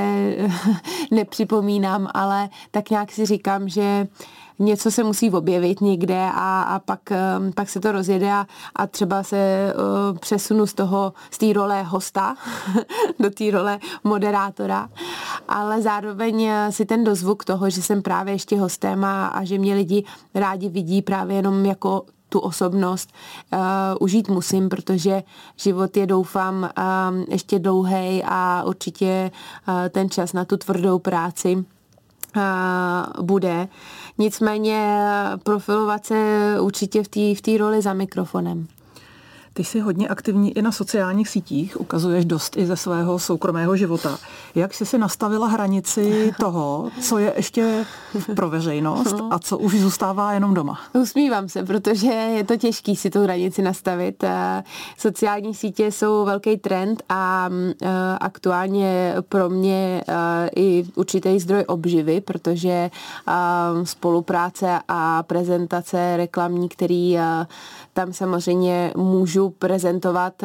nepřipomínám, 1.11 2.09
ale 2.15 2.49
tak 2.71 2.91
nějak 2.91 3.13
si 3.13 3.27
říkám, 3.27 3.69
že 3.69 4.07
něco 4.59 4.91
se 4.91 5.05
musí 5.05 5.31
objevit 5.31 5.81
někde 5.81 6.29
a, 6.35 6.63
a 6.63 6.79
pak, 6.79 7.01
um, 7.39 7.53
pak 7.53 7.69
se 7.69 7.81
to 7.81 7.93
rozjede 7.93 8.33
a, 8.33 8.47
a 8.77 8.87
třeba 8.87 9.23
se 9.23 9.73
uh, 9.77 10.19
přesunu 10.19 10.67
z 10.67 10.75
toho, 10.75 11.13
z 11.31 11.39
té 11.39 11.53
role 11.53 11.83
hosta 11.83 12.37
do 13.19 13.31
té 13.31 13.51
role 13.51 13.79
moderátora, 14.05 14.89
ale 15.49 15.83
zároveň 15.83 16.43
uh, 16.43 16.51
si 16.71 16.85
ten 16.85 17.05
dozvuk 17.05 17.45
toho, 17.45 17.71
že 17.71 17.83
jsem 17.83 18.03
právě 18.03 18.35
ještě 18.35 18.61
hostem 18.61 19.05
a, 19.05 19.27
a 19.27 19.45
že 19.45 19.59
mě 19.59 19.75
lidi 19.75 20.05
rádi 20.35 20.69
vidí 20.69 21.03
právě 21.03 21.37
jenom 21.37 21.65
jako 21.65 22.03
tu 22.29 22.39
osobnost 22.39 23.11
uh, 23.53 23.59
užít 24.01 24.29
musím, 24.29 24.69
protože 24.69 25.23
život 25.57 25.97
je, 25.97 26.07
doufám, 26.07 26.71
uh, 26.79 27.25
ještě 27.29 27.59
dlouhý 27.59 28.23
a 28.25 28.63
určitě 28.67 29.31
uh, 29.69 29.75
ten 29.89 30.11
čas 30.11 30.33
na 30.33 30.45
tu 30.45 30.57
tvrdou 30.57 30.99
práci 30.99 31.65
bude. 33.23 33.69
Nicméně 34.19 34.99
profilovat 35.43 36.07
se 36.07 36.57
určitě 36.61 37.03
v 37.03 37.09
té 37.43 37.55
v 37.55 37.59
roli 37.59 37.83
za 37.83 37.93
mikrofonem. 37.93 38.67
Ty 39.57 39.65
jsi 39.65 39.81
hodně 39.81 40.09
aktivní 40.09 40.59
i 40.59 40.63
na 40.63 40.73
sociálních 40.73 41.29
sítích, 41.29 41.81
ukazuješ 41.81 42.25
dost 42.25 42.57
i 42.57 42.67
ze 42.67 42.77
svého 42.77 43.19
soukromého 43.19 43.77
života. 43.77 44.19
Jak 44.55 44.75
jsi 44.75 44.87
si 44.87 44.99
nastavila 44.99 45.47
hranici 45.47 46.33
toho, 46.41 46.91
co 47.01 47.19
je 47.19 47.33
ještě 47.37 47.87
pro 48.37 48.51
veřejnost 48.51 49.17
a 49.31 49.39
co 49.39 49.59
už 49.59 49.81
zůstává 49.81 50.33
jenom 50.33 50.55
doma? 50.55 50.81
Usmívám 50.93 51.49
se, 51.49 51.65
protože 51.65 52.07
je 52.07 52.45
to 52.45 52.57
těžký 52.57 52.97
si 52.97 53.11
tu 53.11 53.23
hranici 53.23 53.63
nastavit. 53.63 54.25
Eh, 54.25 54.65
sociální 54.99 55.55
sítě 55.55 55.93
jsou 55.93 56.25
velký 56.25 56.57
trend 56.57 57.03
a 57.09 57.49
eh, 57.83 57.89
aktuálně 58.21 59.15
pro 59.29 59.51
mě 59.51 60.03
eh, 60.09 60.51
i 60.57 60.85
určitý 60.95 61.41
zdroj 61.41 61.65
obživy, 61.67 62.21
protože 62.21 62.91
spolupráce 63.85 64.79
a 64.89 65.23
prezentace 65.23 66.17
reklamní, 66.17 66.69
který 66.69 67.19
tam 67.95 68.13
samozřejmě 68.13 68.93
můžu 68.97 69.51
prezentovat 69.51 70.43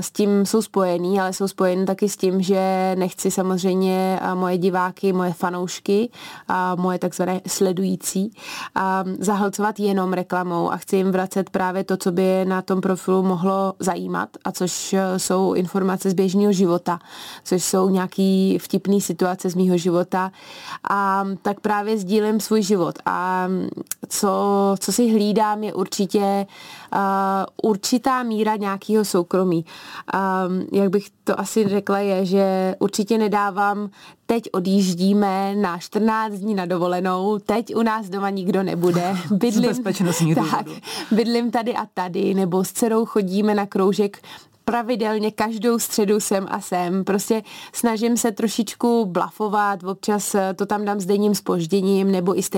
s 0.00 0.10
tím 0.10 0.46
jsou 0.46 0.62
spojený, 0.62 1.20
ale 1.20 1.32
jsou 1.32 1.48
spojený 1.48 1.86
taky 1.86 2.08
s 2.08 2.16
tím, 2.16 2.42
že 2.42 2.92
nechci 2.98 3.30
samozřejmě 3.30 4.20
moje 4.34 4.58
diváky, 4.58 5.12
moje 5.12 5.32
fanoušky, 5.32 6.10
a 6.48 6.74
moje 6.74 6.98
takzvané 6.98 7.40
sledující 7.46 8.32
zahlcovat 9.18 9.80
jenom 9.80 10.12
reklamou 10.12 10.72
a 10.72 10.76
chci 10.76 10.96
jim 10.96 11.10
vracet 11.10 11.50
právě 11.50 11.84
to, 11.84 11.96
co 11.96 12.12
by 12.12 12.44
na 12.44 12.62
tom 12.62 12.80
profilu 12.80 13.22
mohlo 13.22 13.74
zajímat 13.78 14.28
a 14.44 14.52
což 14.52 14.94
jsou 15.16 15.54
informace 15.54 16.10
z 16.10 16.14
běžného 16.14 16.52
života, 16.52 16.98
což 17.44 17.64
jsou 17.64 17.88
nějaký 17.88 18.58
vtipný 18.58 19.00
situace 19.00 19.50
z 19.50 19.54
mýho 19.54 19.76
života. 19.76 20.32
A 20.90 21.24
tak 21.42 21.60
právě 21.60 21.98
sdílím 21.98 22.40
svůj 22.40 22.62
život. 22.62 22.98
A 23.06 23.48
co, 24.08 24.30
co 24.78 24.92
si 24.92 25.12
hlídám 25.12 25.62
je 25.62 25.74
určitě 25.74 26.18
uh, 26.18 26.85
určitá 27.62 28.22
míra 28.22 28.56
nějakého 28.56 29.04
soukromí. 29.04 29.64
Jak 30.72 30.90
bych 30.90 31.06
to 31.24 31.40
asi 31.40 31.68
řekla 31.68 31.98
je, 31.98 32.26
že 32.26 32.74
určitě 32.78 33.18
nedávám 33.18 33.90
teď 34.26 34.42
odjíždíme 34.52 35.54
na 35.54 35.78
14 35.78 36.32
dní 36.34 36.54
na 36.54 36.66
dovolenou, 36.66 37.38
teď 37.38 37.76
u 37.76 37.82
nás 37.82 38.08
doma 38.08 38.30
nikdo 38.30 38.62
nebude. 38.62 39.16
Bydlím, 39.30 39.84
tak, 40.50 40.66
bydlím 41.10 41.50
tady 41.50 41.74
a 41.74 41.86
tady, 41.94 42.34
nebo 42.34 42.64
s 42.64 42.72
dcerou 42.72 43.04
chodíme 43.04 43.54
na 43.54 43.66
kroužek 43.66 44.22
pravidelně 44.70 45.30
každou 45.30 45.78
středu 45.78 46.20
sem 46.20 46.46
a 46.50 46.60
sem. 46.60 47.04
Prostě 47.04 47.42
snažím 47.72 48.16
se 48.16 48.32
trošičku 48.32 49.04
blafovat, 49.04 49.84
občas 49.84 50.36
to 50.56 50.66
tam 50.66 50.84
dám 50.84 51.00
s 51.00 51.06
denním 51.06 51.34
spožděním 51.34 52.10
nebo 52.12 52.38
i 52.38 52.42
s 52.42 52.50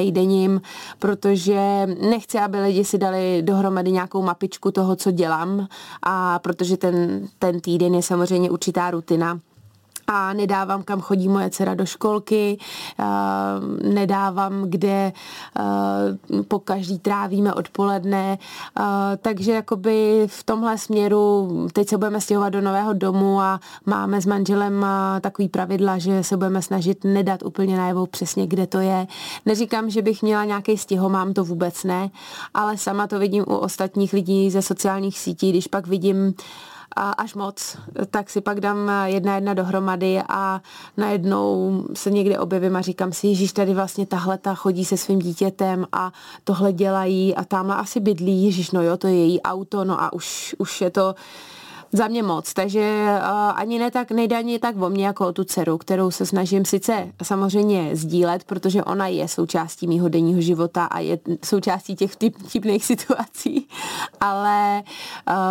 protože 0.99 1.87
nechci, 2.11 2.39
aby 2.39 2.61
lidi 2.61 2.85
si 2.85 2.99
dali 2.99 3.43
dohromady 3.43 3.93
nějakou 3.93 4.23
mapičku 4.23 4.71
toho, 4.71 4.97
co 4.97 5.11
dělám 5.11 5.69
a 6.03 6.39
protože 6.39 6.77
ten, 6.77 7.29
ten 7.39 7.61
týden 7.61 7.95
je 7.95 8.03
samozřejmě 8.03 8.51
určitá 8.51 8.91
rutina 8.91 9.41
a 10.09 10.33
nedávám, 10.33 10.83
kam 10.83 11.01
chodí 11.01 11.29
moje 11.29 11.51
dcera 11.51 11.75
do 11.75 11.87
školky, 11.87 12.59
nedávám, 13.83 14.63
kde 14.67 15.13
po 16.49 16.59
každý 16.59 16.99
trávíme 16.99 17.55
odpoledne, 17.55 18.39
takže 19.23 19.53
jakoby 19.53 20.27
v 20.27 20.45
tomhle 20.45 20.79
směru 20.79 21.49
teď 21.73 21.89
se 21.89 21.99
budeme 21.99 22.21
stěhovat 22.21 22.53
do 22.53 22.61
nového 22.61 22.93
domu 22.93 23.41
a 23.41 23.61
máme 23.87 24.21
s 24.21 24.27
manželem 24.27 24.87
takový 25.21 25.49
pravidla, 25.49 25.99
že 25.99 26.25
se 26.25 26.37
budeme 26.37 26.63
snažit 26.63 27.05
nedat 27.05 27.43
úplně 27.43 27.77
najevo 27.77 28.07
přesně, 28.07 28.47
kde 28.47 28.67
to 28.67 28.79
je. 28.79 29.07
Neříkám, 29.47 29.91
že 29.91 30.03
bych 30.03 30.23
měla 30.23 30.45
nějaký 30.45 30.79
stěho, 30.79 31.09
mám 31.09 31.35
to 31.35 31.45
vůbec 31.45 31.85
ne, 31.85 32.11
ale 32.55 32.77
sama 32.77 33.07
to 33.07 33.19
vidím 33.19 33.45
u 33.49 33.57
ostatních 33.57 34.13
lidí 34.13 34.51
ze 34.51 34.63
sociálních 34.63 35.19
sítí, 35.19 35.51
když 35.51 35.67
pak 35.67 35.87
vidím 35.87 36.35
až 36.97 37.35
moc, 37.35 37.77
tak 38.11 38.31
si 38.31 38.41
pak 38.41 38.61
dám 38.61 38.91
jedna 39.05 39.35
jedna 39.35 39.55
dohromady 39.55 40.23
a 40.29 40.61
najednou 40.97 41.85
se 41.95 42.11
někde 42.11 42.39
objevím 42.39 42.77
a 42.77 42.81
říkám 42.81 43.13
si, 43.13 43.27
Ježíš, 43.27 43.53
tady 43.53 43.75
vlastně 43.75 44.07
tahle 44.07 44.39
ta 44.39 44.55
chodí 44.55 44.85
se 44.85 44.97
svým 44.97 45.19
dítětem 45.19 45.87
a 45.93 46.13
tohle 46.45 46.73
dělají 46.73 47.35
a 47.35 47.45
tamhle 47.45 47.77
asi 47.77 48.01
bydlí, 48.01 48.45
Ježíš, 48.45 48.71
no 48.71 48.83
jo, 48.83 48.97
to 48.97 49.07
je 49.07 49.15
její 49.15 49.43
auto, 49.43 49.85
no 49.85 50.03
a 50.03 50.13
už, 50.13 50.55
už 50.59 50.81
je 50.81 50.91
to 50.91 51.15
za 51.93 52.09
mě 52.09 52.23
moc, 52.23 52.53
takže 52.53 53.05
uh, 53.05 53.29
ani 53.55 53.79
ne 53.79 53.91
tak, 53.91 54.11
nejde 54.11 54.37
ani 54.37 54.59
tak 54.59 54.83
o 54.83 54.91
mě 54.91 55.07
jako 55.07 55.27
o 55.27 55.33
tu 55.33 55.45
dceru, 55.45 55.79
kterou 55.79 56.11
se 56.11 56.27
snažím 56.27 56.65
sice 56.65 57.09
samozřejmě 57.23 57.91
sdílet, 57.93 58.45
protože 58.45 58.85
ona 58.85 59.07
je 59.07 59.29
součástí 59.29 59.87
mýho 59.87 60.09
denního 60.09 60.41
života 60.41 60.85
a 60.85 60.99
je 60.99 61.19
součástí 61.45 61.97
těch 61.97 62.13
vtipných 62.47 62.85
situací, 62.85 63.69
ale 64.21 64.83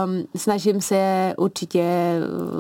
um, 0.06 0.23
snažím 0.36 0.82
se 0.82 1.34
určitě 1.38 1.86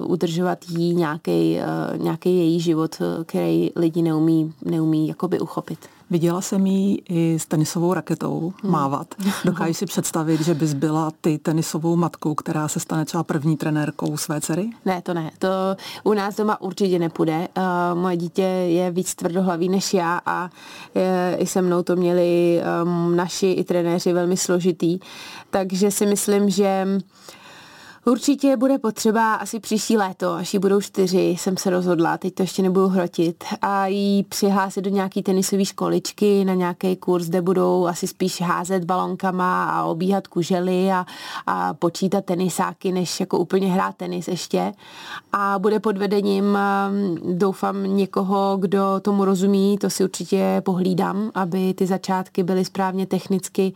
udržovat 0.05 0.59
jí 0.69 0.95
nějaký 0.95 1.59
uh, 2.03 2.17
její 2.25 2.59
život, 2.59 3.01
který 3.25 3.71
lidi 3.75 4.01
neumí, 4.01 4.53
neumí 4.65 5.07
jakoby 5.07 5.39
uchopit. 5.39 5.96
Viděla 6.09 6.41
jsem 6.41 6.65
jí 6.65 7.01
i 7.09 7.39
s 7.39 7.45
tenisovou 7.45 7.93
raketou 7.93 8.53
hmm. 8.63 8.71
mávat. 8.71 9.15
Dokážeš 9.45 9.77
si 9.77 9.85
představit, 9.85 10.41
že 10.41 10.53
bys 10.53 10.73
byla 10.73 11.11
ty 11.21 11.37
tenisovou 11.37 11.95
matkou, 11.95 12.35
která 12.35 12.67
se 12.67 12.79
stane 12.79 13.05
třeba 13.05 13.23
první 13.23 13.57
trenérkou 13.57 14.17
své 14.17 14.41
dcery? 14.41 14.69
Ne, 14.85 15.01
to 15.01 15.13
ne. 15.13 15.31
To 15.39 15.47
u 16.03 16.13
nás 16.13 16.35
doma 16.35 16.61
určitě 16.61 16.99
nepůjde. 16.99 17.47
Uh, 17.57 17.99
moje 17.99 18.17
dítě 18.17 18.41
je 18.41 18.91
víc 18.91 19.15
tvrdohlavý 19.15 19.69
než 19.69 19.93
já 19.93 20.21
a 20.25 20.49
uh, 20.95 21.01
i 21.37 21.47
se 21.47 21.61
mnou 21.61 21.83
to 21.83 21.95
měli 21.95 22.61
um, 22.83 23.15
naši 23.15 23.47
i 23.47 23.63
trenéři 23.63 24.13
velmi 24.13 24.37
složitý. 24.37 24.99
Takže 25.49 25.91
si 25.91 26.05
myslím, 26.05 26.49
že 26.49 26.83
uh, 26.85 27.01
Určitě 28.07 28.57
bude 28.57 28.77
potřeba 28.77 29.35
asi 29.35 29.59
příští 29.59 29.97
léto, 29.97 30.33
až 30.33 30.53
jí 30.53 30.59
budou 30.59 30.81
čtyři, 30.81 31.19
jsem 31.19 31.57
se 31.57 31.69
rozhodla, 31.69 32.17
teď 32.17 32.33
to 32.33 32.43
ještě 32.43 32.61
nebudu 32.61 32.87
hrotit, 32.87 33.43
a 33.61 33.87
jí 33.87 34.23
přihlásit 34.23 34.81
do 34.81 34.89
nějaký 34.89 35.23
tenisové 35.23 35.65
školičky 35.65 36.45
na 36.45 36.53
nějaký 36.53 36.95
kurz, 36.95 37.27
kde 37.27 37.41
budou 37.41 37.87
asi 37.87 38.07
spíš 38.07 38.41
házet 38.41 38.85
balonkama 38.85 39.63
a 39.63 39.83
obíhat 39.83 40.27
kužely 40.27 40.91
a, 40.91 41.05
a 41.47 41.73
počítat 41.73 42.25
tenisáky, 42.25 42.91
než 42.91 43.19
jako 43.19 43.39
úplně 43.39 43.67
hrát 43.67 43.95
tenis 43.95 44.27
ještě. 44.27 44.73
A 45.33 45.59
bude 45.59 45.79
pod 45.79 45.97
vedením, 45.97 46.43
um, 46.45 47.37
doufám, 47.37 47.83
někoho, 47.83 48.57
kdo 48.59 48.99
tomu 49.01 49.25
rozumí, 49.25 49.77
to 49.77 49.89
si 49.89 50.03
určitě 50.03 50.61
pohlídám, 50.65 51.31
aby 51.35 51.73
ty 51.73 51.87
začátky 51.87 52.43
byly 52.43 52.65
správně 52.65 53.05
technicky 53.05 53.73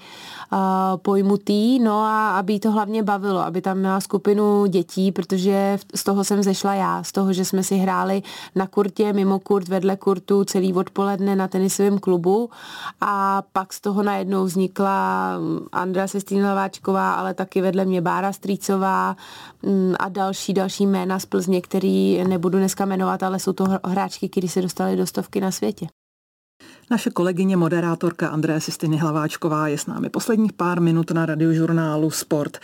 uh, 0.54 0.60
pojmutý, 0.98 1.80
no 1.80 2.00
a 2.00 2.38
aby 2.38 2.60
to 2.60 2.72
hlavně 2.72 3.04
bavilo, 3.04 3.40
aby 3.40 3.62
tam 3.62 3.78
měla 3.78 4.00
skupinu 4.00 4.21
skupinu 4.22 4.66
dětí, 4.66 5.12
protože 5.12 5.78
z 5.96 6.04
toho 6.04 6.24
jsem 6.24 6.44
zešla 6.44 6.74
já, 6.74 7.04
z 7.04 7.12
toho, 7.12 7.34
že 7.34 7.46
jsme 7.46 7.64
si 7.64 7.76
hráli 7.76 8.24
na 8.56 8.68
kurtě, 8.68 9.14
mimo 9.14 9.40
kurt, 9.40 9.68
vedle 9.68 9.98
kurtu, 9.98 10.44
celý 10.44 10.74
odpoledne 10.74 11.36
na 11.36 11.48
tenisovém 11.48 12.00
klubu 12.00 12.50
a 13.02 13.44
pak 13.54 13.74
z 13.74 13.82
toho 13.82 14.04
najednou 14.04 14.46
vznikla 14.46 15.32
Andra 15.72 16.08
Sestýnlaváčková, 16.08 17.14
ale 17.14 17.34
taky 17.34 17.62
vedle 17.62 17.86
mě 17.86 18.02
Bára 18.02 18.34
Strýcová 18.34 19.16
mm, 19.64 19.94
a 20.00 20.10
další, 20.10 20.54
další 20.54 20.86
jména 20.86 21.20
z 21.20 21.26
Plzně, 21.26 21.62
který 21.62 22.24
nebudu 22.24 22.58
dneska 22.58 22.86
jmenovat, 22.86 23.24
ale 23.24 23.40
jsou 23.40 23.54
to 23.54 23.66
hráčky, 23.84 24.30
které 24.30 24.48
se 24.48 24.62
dostaly 24.62 24.96
do 24.96 25.06
stovky 25.06 25.42
na 25.42 25.52
světě. 25.52 25.88
Naše 26.92 27.10
kolegyně, 27.10 27.58
moderátorka 27.58 28.28
André 28.28 28.62
Sistiny 28.62 28.98
Hlaváčková 28.98 29.68
je 29.68 29.78
s 29.78 29.86
námi 29.86 30.10
posledních 30.10 30.54
pár 30.54 30.82
minut 30.82 31.12
na 31.12 31.26
radiožurnálu 31.26 32.12
Sport. 32.12 32.58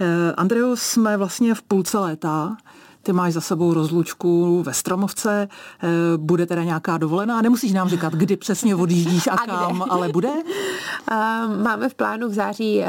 Eh, 0.00 0.32
Andreo, 0.36 0.76
jsme 0.76 1.16
vlastně 1.16 1.54
v 1.54 1.62
půlce 1.62 1.98
léta. 1.98 2.56
Ty 3.08 3.12
máš 3.12 3.32
za 3.32 3.40
sebou 3.40 3.74
rozlučku 3.74 4.62
ve 4.62 4.74
Stromovce, 4.74 5.48
eh, 5.82 5.88
bude 6.16 6.46
teda 6.46 6.64
nějaká 6.64 6.98
dovolená, 6.98 7.42
nemusíš 7.42 7.72
nám 7.72 7.88
říkat, 7.88 8.12
kdy 8.12 8.36
přesně 8.36 8.76
odjíždíš 8.76 9.26
a, 9.26 9.32
a 9.32 9.46
kam, 9.46 9.76
kde? 9.76 9.84
ale 9.90 10.08
bude? 10.08 10.28
Máme 11.62 11.88
v 11.88 11.94
plánu 11.94 12.28
v 12.28 12.32
září 12.32 12.84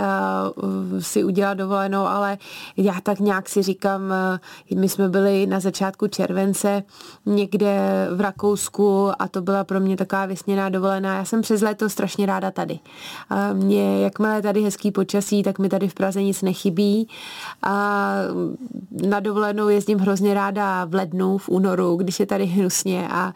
si 1.00 1.24
udělat 1.24 1.54
dovolenou, 1.54 2.06
ale 2.06 2.38
já 2.78 2.94
tak 3.04 3.20
nějak 3.20 3.50
si 3.50 3.62
říkám, 3.62 4.02
my 4.76 4.90
jsme 4.90 5.10
byli 5.10 5.46
na 5.48 5.60
začátku 5.60 6.08
července 6.08 6.84
někde 7.26 8.08
v 8.16 8.22
Rakousku 8.22 9.12
a 9.20 9.28
to 9.28 9.42
byla 9.42 9.64
pro 9.64 9.80
mě 9.80 9.98
taková 9.98 10.26
vysněná 10.26 10.70
dovolená. 10.70 11.16
Já 11.16 11.26
jsem 11.26 11.42
přes 11.42 11.62
léto 11.62 11.90
strašně 11.90 12.26
ráda 12.26 12.52
tady. 12.52 12.80
Mně, 13.54 14.04
jakmile 14.04 14.36
je 14.36 14.42
tady 14.42 14.62
hezký 14.62 14.92
počasí, 14.92 15.44
tak 15.44 15.60
mi 15.60 15.70
tady 15.70 15.88
v 15.88 15.94
Praze 15.94 16.24
nic 16.24 16.42
nechybí. 16.42 17.08
A 17.64 18.14
na 19.08 19.20
dovolenou 19.20 19.70
jezdím 19.70 20.00
hrozně 20.00 20.09
ráda 20.34 20.86
v 20.86 20.93
lednu, 20.93 21.38
v 21.38 21.50
únoru, 21.50 21.95
když 21.95 22.19
je 22.19 22.26
tady 22.26 22.45
hnusně 22.45 23.08
a 23.12 23.34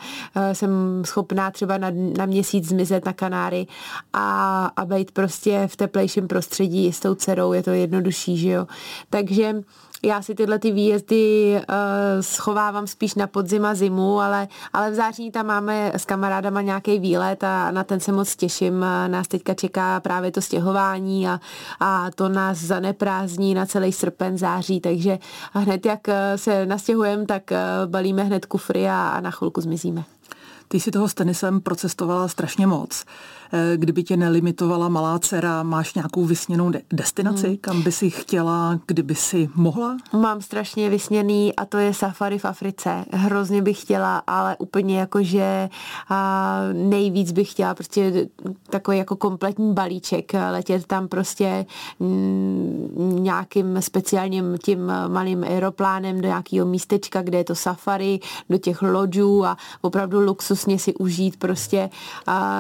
jsem 0.53 1.01
schopná 1.05 1.51
třeba 1.51 1.77
na, 1.77 1.91
na 2.17 2.25
měsíc 2.25 2.67
zmizet 2.67 3.05
na 3.05 3.13
Kanáry 3.13 3.67
a, 4.13 4.65
a 4.75 4.86
být 4.86 5.12
prostě 5.12 5.67
v 5.67 5.75
teplejším 5.75 6.27
prostředí 6.27 6.93
s 6.93 6.99
tou 6.99 7.15
dcerou, 7.15 7.53
je 7.53 7.63
to 7.63 7.69
jednodušší, 7.69 8.38
že 8.38 8.49
jo. 8.49 8.67
Takže 9.09 9.55
já 10.03 10.21
si 10.21 10.35
tyhle 10.35 10.59
ty 10.59 10.71
výjezdy 10.71 11.53
uh, 11.55 11.65
schovávám 12.21 12.87
spíš 12.87 13.15
na 13.15 13.27
podzim 13.27 13.65
a 13.65 13.75
zimu, 13.75 14.19
ale, 14.19 14.47
ale 14.73 14.91
v 14.91 14.93
září 14.93 15.31
tam 15.31 15.45
máme 15.45 15.91
s 15.95 16.05
kamarádama 16.05 16.61
nějaký 16.61 16.99
výlet 16.99 17.43
a 17.43 17.71
na 17.71 17.83
ten 17.83 17.99
se 17.99 18.11
moc 18.11 18.35
těším. 18.35 18.79
Nás 19.07 19.27
teďka 19.27 19.53
čeká 19.53 19.99
právě 19.99 20.31
to 20.31 20.41
stěhování 20.41 21.27
a, 21.27 21.39
a 21.79 22.11
to 22.15 22.29
nás 22.29 22.57
zaneprázdní 22.57 23.53
na 23.53 23.65
celý 23.65 23.91
srpen, 23.91 24.37
září, 24.37 24.79
takže 24.79 25.19
hned 25.53 25.85
jak 25.85 26.07
se 26.35 26.65
nastěhujeme, 26.65 27.25
tak 27.25 27.43
balíme 27.85 28.23
hned 28.23 28.45
kufry 28.45 28.89
a, 28.89 29.07
a 29.07 29.21
na 29.21 29.31
chvilku 29.31 29.61
zmizíme. 29.61 30.03
Ty 30.67 30.80
si 30.80 30.91
toho 30.91 31.08
s 31.08 31.13
tenisem 31.13 31.62
procestovala 31.62 32.28
strašně 32.28 32.67
moc. 32.67 33.06
Eh, 33.56 33.78
kdyby 33.78 34.04
tě 34.04 34.17
nelimitovala 34.17 34.89
malá 34.89 35.19
dcera, 35.19 35.63
máš 35.63 35.93
nějakou 35.93 36.26
vysněnou 36.26 36.69
de- 36.69 36.82
destinaci, 36.93 37.47
hmm. 37.47 37.58
kam 37.58 37.82
by 37.82 37.91
si 37.91 38.10
chtěla, 38.10 38.80
kdyby 38.88 39.15
si 39.15 39.49
mohla? 39.56 39.97
Mám 40.13 40.41
strašně 40.41 40.89
vysněný 40.89 41.56
a 41.56 41.65
to 41.65 41.78
je 41.78 41.93
safari 41.93 42.39
v 42.39 42.45
Africe. 42.45 43.06
Hrozně 43.12 43.62
bych 43.62 43.82
chtěla, 43.82 44.23
ale 44.28 44.58
úplně 44.60 44.99
jakože 44.99 45.69
a 46.10 46.60
nejvíc 46.73 47.32
bych 47.32 47.52
chtěla 47.52 47.76
prostě 47.76 48.28
takový 48.69 48.97
jako 48.97 49.15
kompletní 49.15 49.73
balíček, 49.73 50.32
letět 50.52 50.86
tam 50.88 51.08
prostě 51.08 51.65
mm, 51.99 53.15
nějakým 53.19 53.82
speciálním 53.82 54.58
tím 54.63 54.91
malým 55.08 55.43
aeroplánem 55.43 56.21
do 56.21 56.28
nějakého 56.28 56.67
místečka, 56.67 57.21
kde 57.21 57.38
je 57.38 57.43
to 57.43 57.56
safari, 57.56 58.19
do 58.49 58.58
těch 58.58 58.82
lodžů 58.82 59.45
a 59.45 59.58
opravdu 59.82 60.19
luxusně 60.53 60.79
si 60.79 60.93
užít 60.93 61.37
prostě 61.37 61.89
a, 62.27 62.57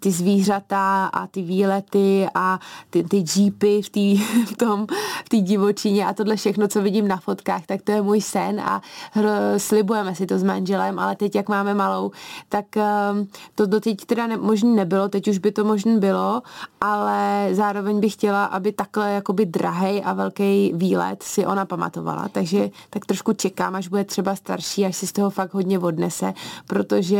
ty 0.00 0.10
zvířata 0.10 1.06
a 1.06 1.26
ty 1.26 1.42
výlety 1.42 2.28
a 2.34 2.58
ty, 2.90 3.04
ty 3.04 3.24
jeepy 3.36 3.82
v, 3.82 3.88
tý, 3.88 4.16
v 4.46 4.56
tom, 4.56 4.86
v 5.32 5.42
divočině 5.42 6.06
a 6.06 6.12
tohle 6.12 6.36
všechno, 6.36 6.68
co 6.68 6.82
vidím 6.82 7.08
na 7.08 7.16
fotkách, 7.16 7.66
tak 7.66 7.82
to 7.82 7.92
je 7.92 8.02
můj 8.02 8.20
sen 8.20 8.60
a 8.60 8.82
hr, 9.12 9.26
slibujeme 9.56 10.14
si 10.14 10.26
to 10.26 10.38
s 10.38 10.42
manželem, 10.42 10.98
ale 10.98 11.16
teď, 11.16 11.34
jak 11.34 11.48
máme 11.48 11.74
malou, 11.74 12.10
tak 12.48 12.64
um, 12.76 13.28
to 13.54 13.66
doteď 13.66 14.04
teda 14.04 14.26
ne, 14.26 14.36
možný 14.36 14.76
nebylo, 14.76 15.08
teď 15.08 15.28
už 15.28 15.38
by 15.38 15.52
to 15.52 15.64
možný 15.64 15.98
bylo, 15.98 16.42
ale 16.80 17.48
zároveň 17.52 18.00
bych 18.00 18.12
chtěla, 18.12 18.44
aby 18.44 18.72
takhle 18.72 19.12
jakoby 19.12 19.46
drahej 19.46 20.02
a 20.04 20.12
velký 20.12 20.72
výlet 20.74 21.22
si 21.22 21.46
ona 21.46 21.64
pamatovala, 21.64 22.28
takže 22.28 22.70
tak 22.90 23.06
trošku 23.06 23.32
čekám, 23.32 23.74
až 23.74 23.88
bude 23.88 24.04
třeba 24.04 24.36
starší, 24.36 24.86
až 24.86 24.96
si 24.96 25.06
z 25.06 25.12
toho 25.12 25.30
fakt 25.30 25.54
hodně 25.54 25.78
odnese, 25.78 26.34
protože 26.66 27.13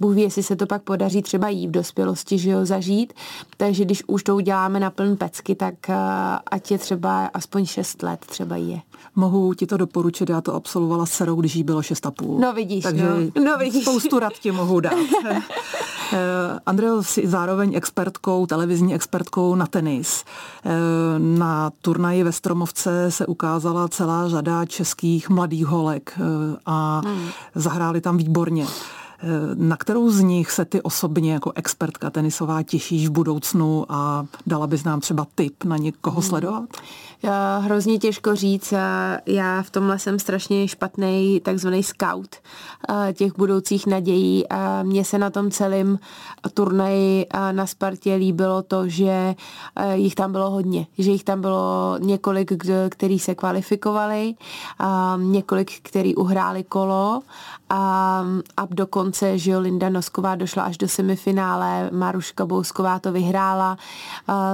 Bůh 0.00 0.14
ví, 0.14 0.22
jestli 0.22 0.42
se 0.42 0.56
to 0.56 0.66
pak 0.66 0.82
podaří 0.82 1.22
třeba 1.22 1.48
jí 1.48 1.68
v 1.68 1.70
dospělosti 1.70 2.36
že 2.38 2.50
jo, 2.50 2.66
zažít. 2.66 3.12
Takže 3.56 3.84
když 3.84 4.02
už 4.06 4.22
to 4.22 4.36
uděláme 4.36 4.80
na 4.80 4.90
pln 4.90 5.16
pecky, 5.16 5.54
tak 5.54 5.74
uh, 5.88 5.94
ať 6.50 6.70
je 6.70 6.78
třeba 6.78 7.26
aspoň 7.26 7.66
6 7.66 8.02
let 8.02 8.20
třeba 8.26 8.56
je. 8.56 8.80
Mohu 9.16 9.54
ti 9.54 9.66
to 9.66 9.76
doporučit, 9.76 10.30
já 10.30 10.40
to 10.40 10.54
absolvovala 10.54 11.06
s 11.06 11.10
dcerou, 11.10 11.34
když 11.34 11.54
jí 11.54 11.62
bylo 11.62 11.80
6,5. 11.80 12.38
No 12.40 12.52
vidíš, 12.52 12.82
Takže 12.82 13.04
no. 13.04 13.44
No, 13.44 13.58
vidíš. 13.58 13.82
spoustu 13.82 14.18
rad 14.18 14.32
ti 14.32 14.52
mohu 14.52 14.80
dát. 14.80 14.92
Eh, 16.12 16.60
Andreo, 16.66 17.02
jsi 17.02 17.26
zároveň 17.26 17.74
expertkou, 17.74 18.46
televizní 18.46 18.94
expertkou 18.94 19.54
na 19.54 19.66
tenis. 19.66 20.24
Eh, 20.64 20.70
na 21.18 21.72
turnaji 21.80 22.22
ve 22.22 22.32
Stromovce 22.32 23.10
se 23.10 23.26
ukázala 23.26 23.88
celá 23.88 24.28
řada 24.28 24.66
českých 24.66 25.28
mladých 25.28 25.66
holek 25.66 26.18
a 26.66 27.02
hmm. 27.04 27.28
zahráli 27.54 28.00
tam 28.00 28.16
výborně. 28.16 28.66
Na 29.54 29.76
kterou 29.76 30.10
z 30.10 30.20
nich 30.20 30.50
se 30.50 30.64
ty 30.64 30.82
osobně 30.82 31.32
jako 31.32 31.52
expertka 31.54 32.10
tenisová 32.10 32.62
těšíš 32.62 33.08
v 33.08 33.10
budoucnu 33.10 33.86
a 33.88 34.26
dala 34.46 34.66
bys 34.66 34.84
nám 34.84 35.00
třeba 35.00 35.26
tip 35.34 35.64
na 35.64 35.76
někoho 35.76 36.20
hmm. 36.20 36.28
sledovat? 36.28 36.68
Hrozně 37.60 37.98
těžko 37.98 38.34
říct. 38.34 38.74
Já 39.26 39.62
v 39.62 39.70
tomhle 39.70 39.98
jsem 39.98 40.18
strašně 40.18 40.68
špatný 40.68 41.40
takzvaný 41.40 41.82
scout 41.82 42.36
těch 43.12 43.36
budoucích 43.36 43.86
nadějí. 43.86 44.44
Mně 44.82 45.04
se 45.04 45.18
na 45.18 45.30
tom 45.30 45.50
celém 45.50 45.98
turnaji 46.54 47.26
na 47.52 47.66
Spartě 47.66 48.14
líbilo 48.14 48.62
to, 48.62 48.88
že 48.88 49.34
jich 49.94 50.14
tam 50.14 50.32
bylo 50.32 50.50
hodně. 50.50 50.86
Že 50.98 51.10
jich 51.10 51.24
tam 51.24 51.40
bylo 51.40 51.96
několik, 52.00 52.52
který 52.88 53.18
se 53.18 53.34
kvalifikovali, 53.34 54.34
několik, 55.16 55.70
který 55.82 56.14
uhráli 56.14 56.64
kolo 56.64 57.22
a, 57.70 58.24
a 58.56 58.66
dokonce, 58.70 59.05
že 59.38 59.50
jo, 59.50 59.60
Linda 59.60 59.88
Nosková 59.88 60.34
došla 60.34 60.62
až 60.62 60.78
do 60.78 60.88
semifinále, 60.88 61.90
Maruška 61.92 62.46
Bousková 62.46 62.98
to 62.98 63.12
vyhrála, 63.12 63.76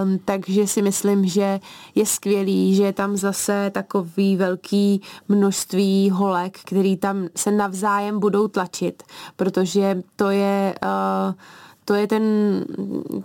um, 0.03 0.19
takže 0.25 0.67
si 0.67 0.83
myslím, 0.83 1.27
že 1.27 1.61
je 1.95 2.07
skvělý, 2.07 2.75
že 2.75 2.83
je 2.83 2.93
tam 2.93 3.17
zase 3.17 3.71
takový 3.71 4.37
velký 4.37 5.03
množství 5.29 6.11
holek, 6.11 6.59
který 6.65 6.97
tam 6.97 7.29
se 7.37 7.51
navzájem 7.51 8.21
budou 8.21 8.49
tlačit, 8.49 9.03
protože 9.37 10.03
to 10.17 10.31
je 10.31 10.75
uh, 10.83 11.35
to 11.85 11.95
je 11.95 12.07
ten, 12.07 12.25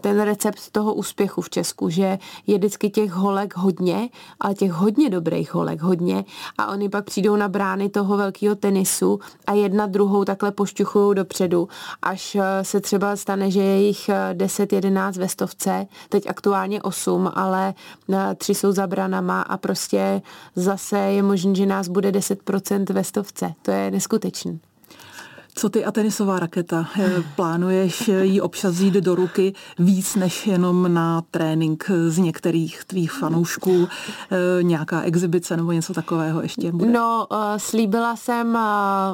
ten 0.01 0.21
recept 0.21 0.71
toho 0.71 0.93
úspěchu 0.93 1.41
v 1.41 1.49
Česku, 1.49 1.89
že 1.89 2.19
je 2.47 2.57
vždycky 2.57 2.89
těch 2.89 3.11
holek 3.11 3.57
hodně, 3.57 4.09
ale 4.39 4.55
těch 4.55 4.71
hodně 4.71 5.09
dobrých 5.09 5.53
holek 5.53 5.81
hodně 5.81 6.25
a 6.57 6.67
oni 6.67 6.89
pak 6.89 7.05
přijdou 7.05 7.35
na 7.35 7.47
brány 7.47 7.89
toho 7.89 8.17
velkého 8.17 8.55
tenisu 8.55 9.19
a 9.47 9.53
jedna 9.53 9.85
druhou 9.85 10.25
takhle 10.25 10.51
pošťuchují 10.51 11.15
dopředu, 11.15 11.67
až 12.01 12.35
eh, 12.35 12.63
se 12.63 12.81
třeba 12.81 13.15
stane, 13.15 13.51
že 13.51 13.63
je 13.63 13.81
jich 13.81 14.09
10-11 14.33 15.19
ve 15.19 15.29
stovce, 15.29 15.87
teď 16.09 16.27
aktuálně 16.27 16.81
8, 16.81 17.31
ale 17.35 17.73
eh, 18.13 18.35
tři 18.35 18.55
jsou 18.55 18.71
za 18.71 18.87
branama 18.87 19.41
a 19.41 19.57
prostě 19.57 20.21
zase 20.55 20.97
je 20.97 21.23
možné, 21.23 21.55
že 21.55 21.65
nás 21.65 21.87
bude 21.87 22.11
10% 22.11 22.93
ve 22.93 23.03
stovce. 23.03 23.53
To 23.61 23.71
je 23.71 23.91
neskutečný. 23.91 24.59
Co 25.57 25.69
ty 25.69 25.85
a 25.85 25.91
tenisová 25.91 26.39
raketa? 26.39 26.87
Eh, 26.99 27.23
plánuješ 27.35 28.07
ji 28.07 28.41
občas 28.41 28.79
jít 28.79 28.93
do 28.93 29.15
ruky 29.15 29.53
víc 29.79 30.15
než 30.15 30.47
jenom 30.47 30.93
na 30.93 31.23
trénink 31.31 31.91
z 32.07 32.17
některých 32.17 32.83
tvých 32.85 33.11
fanoušků? 33.11 33.87
Eh, 34.31 34.63
nějaká 34.63 35.01
exibice 35.01 35.57
nebo 35.57 35.71
něco 35.71 35.93
takového 35.93 36.41
ještě 36.41 36.71
bude? 36.71 36.91
No, 36.91 37.27
eh, 37.31 37.59
slíbila 37.59 38.15
jsem 38.15 38.57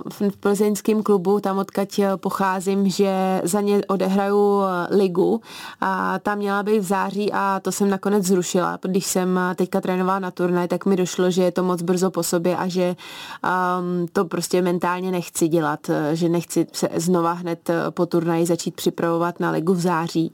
v 0.10 0.38
plzeňském 0.40 1.04
klubu, 1.04 1.40
tam 1.40 1.58
odkaď 1.58 2.02
pocházím, 2.16 2.90
že 2.90 3.42
za 3.44 3.62
ně 3.62 3.82
odehraju 3.88 4.62
ligu 4.90 5.42
a 5.82 6.20
ta 6.20 6.36
měla 6.36 6.64
být 6.64 6.80
v 6.80 6.84
září 6.84 7.32
a 7.34 7.60
to 7.64 7.72
jsem 7.72 7.90
nakonec 7.90 8.26
zrušila. 8.26 8.80
Když 8.82 9.06
jsem 9.06 9.40
teďka 9.56 9.82
trénovala 9.82 10.20
na 10.20 10.32
turnaj, 10.32 10.68
tak 10.68 10.86
mi 10.86 10.96
došlo, 10.96 11.32
že 11.32 11.44
je 11.44 11.52
to 11.52 11.64
moc 11.64 11.82
brzo 11.82 12.12
po 12.12 12.24
sobě 12.24 12.58
a 12.58 12.68
že 12.68 12.96
um, 12.96 14.08
to 14.14 14.26
prostě 14.26 14.62
mentálně 14.62 15.12
nechci 15.12 15.48
dělat, 15.48 15.80
že 16.14 16.33
nechci 16.34 16.68
se 16.74 16.90
znova 16.96 17.32
hned 17.32 17.70
eh, 17.70 17.76
po 17.90 18.06
turnaji 18.06 18.46
začít 18.46 18.76
připravovat 18.76 19.40
na 19.40 19.52
ligu 19.52 19.74
v 19.74 19.80
září. 19.80 20.34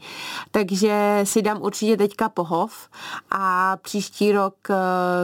Takže 0.51 1.21
si 1.23 1.41
dám 1.41 1.61
určitě 1.61 1.97
teďka 1.97 2.29
pohov 2.29 2.71
a 3.31 3.77
příští 3.81 4.31
rok 4.31 4.53
eh, 4.69 4.75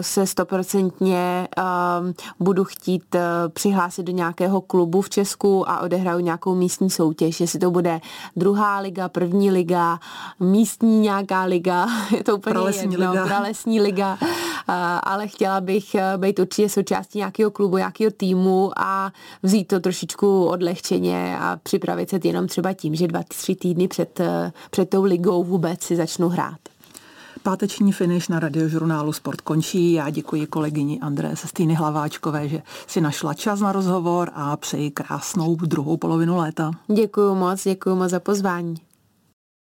se 0.02 0.28
stoprocentně 0.28 1.48
ehm, 1.58 2.14
budu 2.40 2.64
chtít 2.64 3.16
eh, 3.16 3.22
přihlásit 3.50 4.04
do 4.04 4.12
nějakého 4.12 4.62
klubu 4.62 5.02
v 5.02 5.10
Česku 5.10 5.70
a 5.70 5.80
odehraju 5.80 6.20
nějakou 6.20 6.56
místní 6.56 6.90
soutěž, 6.90 7.40
jestli 7.40 7.60
to 7.60 7.72
bude 7.72 8.02
druhá 8.36 8.80
liga, 8.80 9.10
první 9.10 9.52
liga, 9.52 10.00
místní 10.40 11.00
nějaká 11.00 11.44
liga, 11.44 11.88
je 12.18 12.24
to 12.24 12.38
úplně 12.38 12.54
pralesní 12.54 12.92
jedno, 12.92 13.12
liga. 13.12 13.26
pralesní 13.26 13.82
liga, 13.82 14.18
ale 15.04 15.28
chtěla 15.28 15.62
bych 15.62 15.96
být 16.18 16.40
určitě 16.40 16.70
součástí 16.70 17.18
nějakého 17.18 17.52
klubu, 17.52 17.78
nějakého 17.78 18.12
týmu 18.12 18.72
a 18.76 19.12
vzít 19.44 19.68
to 19.68 19.80
trošičku 19.80 20.46
od 20.46 20.62
odlehčeně 20.66 21.38
a 21.40 21.60
připravit 21.64 22.10
se 22.10 22.20
jenom 22.24 22.48
třeba 22.48 22.74
tím, 22.74 22.96
že 22.96 23.08
dva, 23.08 23.24
tři 23.28 23.56
týdny 23.56 23.88
před, 23.88 24.20
eh, 24.20 24.52
před 24.72 24.90
tou 24.90 25.04
ligou 25.04 25.44
vůbec 25.44 25.84
si 25.84 25.96
začnu 25.96 26.30
hrát. 26.30 26.58
Páteční 27.44 27.92
finish 27.92 28.30
na 28.30 28.40
radiožurnálu 28.40 29.14
Sport 29.14 29.42
končí. 29.42 29.94
Já 29.94 30.10
děkuji 30.10 30.46
kolegyni 30.46 31.00
André 31.00 31.36
Sestýny 31.36 31.74
Hlaváčkové, 31.74 32.50
že 32.50 32.62
si 32.88 33.02
našla 33.02 33.34
čas 33.34 33.60
na 33.60 33.72
rozhovor 33.72 34.30
a 34.34 34.58
přeji 34.58 34.92
krásnou 34.92 35.56
druhou 35.56 35.98
polovinu 35.98 36.38
léta. 36.38 36.72
Děkuji 36.88 37.36
moc, 37.36 37.64
děkuji 37.64 37.96
moc 37.96 38.12
za 38.12 38.20
pozvání. 38.20 38.76